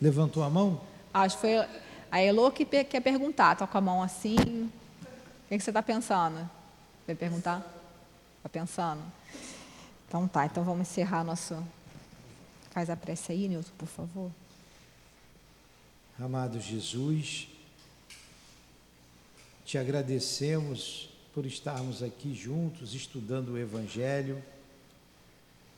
[0.00, 0.80] Levantou a mão?
[1.12, 1.58] Acho que foi
[2.10, 3.54] a Elo que quer perguntar.
[3.54, 4.36] Está com a mão assim.
[4.36, 6.48] O que, que você está pensando?
[7.06, 7.64] Vai perguntar?
[8.38, 9.02] Está pensando?
[10.06, 11.56] Então tá, então vamos encerrar nosso.
[12.70, 14.30] Faz a prece aí, Nilton, por favor.
[16.20, 17.48] Amado Jesus,
[19.66, 24.40] te agradecemos por estarmos aqui juntos, estudando o Evangelho,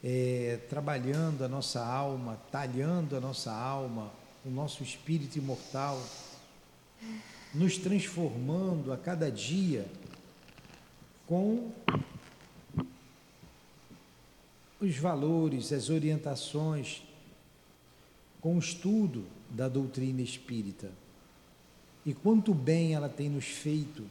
[0.05, 4.13] é, trabalhando a nossa alma, talhando a nossa alma,
[4.45, 5.99] o nosso espírito imortal,
[7.55, 9.87] nos transformando a cada dia
[11.27, 11.73] com
[14.79, 17.03] os valores, as orientações,
[18.39, 20.91] com o estudo da doutrina espírita.
[22.09, 24.03] E quanto bem ela tem nos feito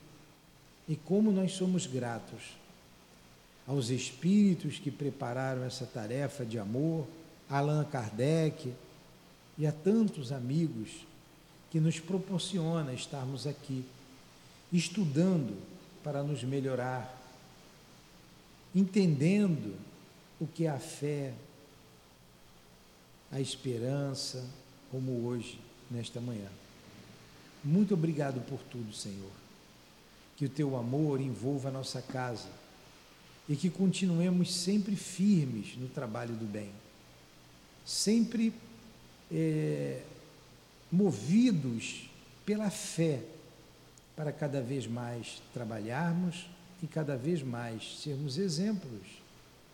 [0.87, 2.55] e como nós somos gratos
[3.65, 7.07] aos espíritos que prepararam essa tarefa de amor,
[7.49, 8.71] Allan Kardec
[9.57, 11.07] e a tantos amigos
[11.71, 13.83] que nos proporciona estarmos aqui
[14.71, 15.57] estudando
[16.03, 17.19] para nos melhorar,
[18.75, 19.75] entendendo
[20.39, 21.33] o que é a fé,
[23.31, 24.45] a esperança,
[24.91, 26.47] como hoje, nesta manhã.
[27.63, 29.31] Muito obrigado por tudo, Senhor.
[30.35, 32.49] Que o teu amor envolva a nossa casa
[33.49, 36.69] e que continuemos sempre firmes no trabalho do bem,
[37.85, 38.53] sempre
[39.31, 40.01] é,
[40.91, 42.09] movidos
[42.45, 43.21] pela fé,
[44.15, 46.47] para cada vez mais trabalharmos
[46.81, 49.07] e cada vez mais sermos exemplos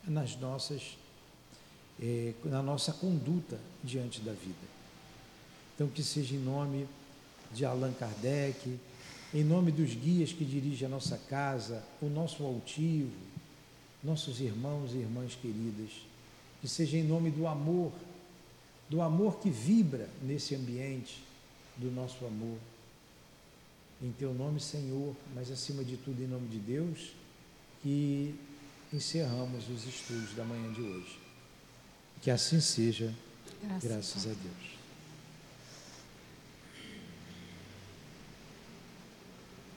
[0.05, 0.97] nas nossas,
[2.01, 4.73] é, na nossa conduta diante da vida.
[5.73, 6.87] Então, que seja em nome
[7.53, 8.79] de Allan Kardec,
[9.33, 13.11] em nome dos guias que dirigem a nossa casa, o nosso altivo,
[14.03, 15.91] nossos irmãos e irmãs queridas,
[16.61, 17.91] que seja em nome do amor,
[18.89, 21.23] do amor que vibra nesse ambiente,
[21.77, 22.57] do nosso amor.
[24.01, 27.13] Em teu nome, Senhor, mas acima de tudo em nome de Deus,
[27.81, 28.35] que
[28.91, 31.19] encerramos os estudos da manhã de hoje.
[32.21, 33.13] Que assim seja,
[33.61, 34.72] graças, graças a Deus.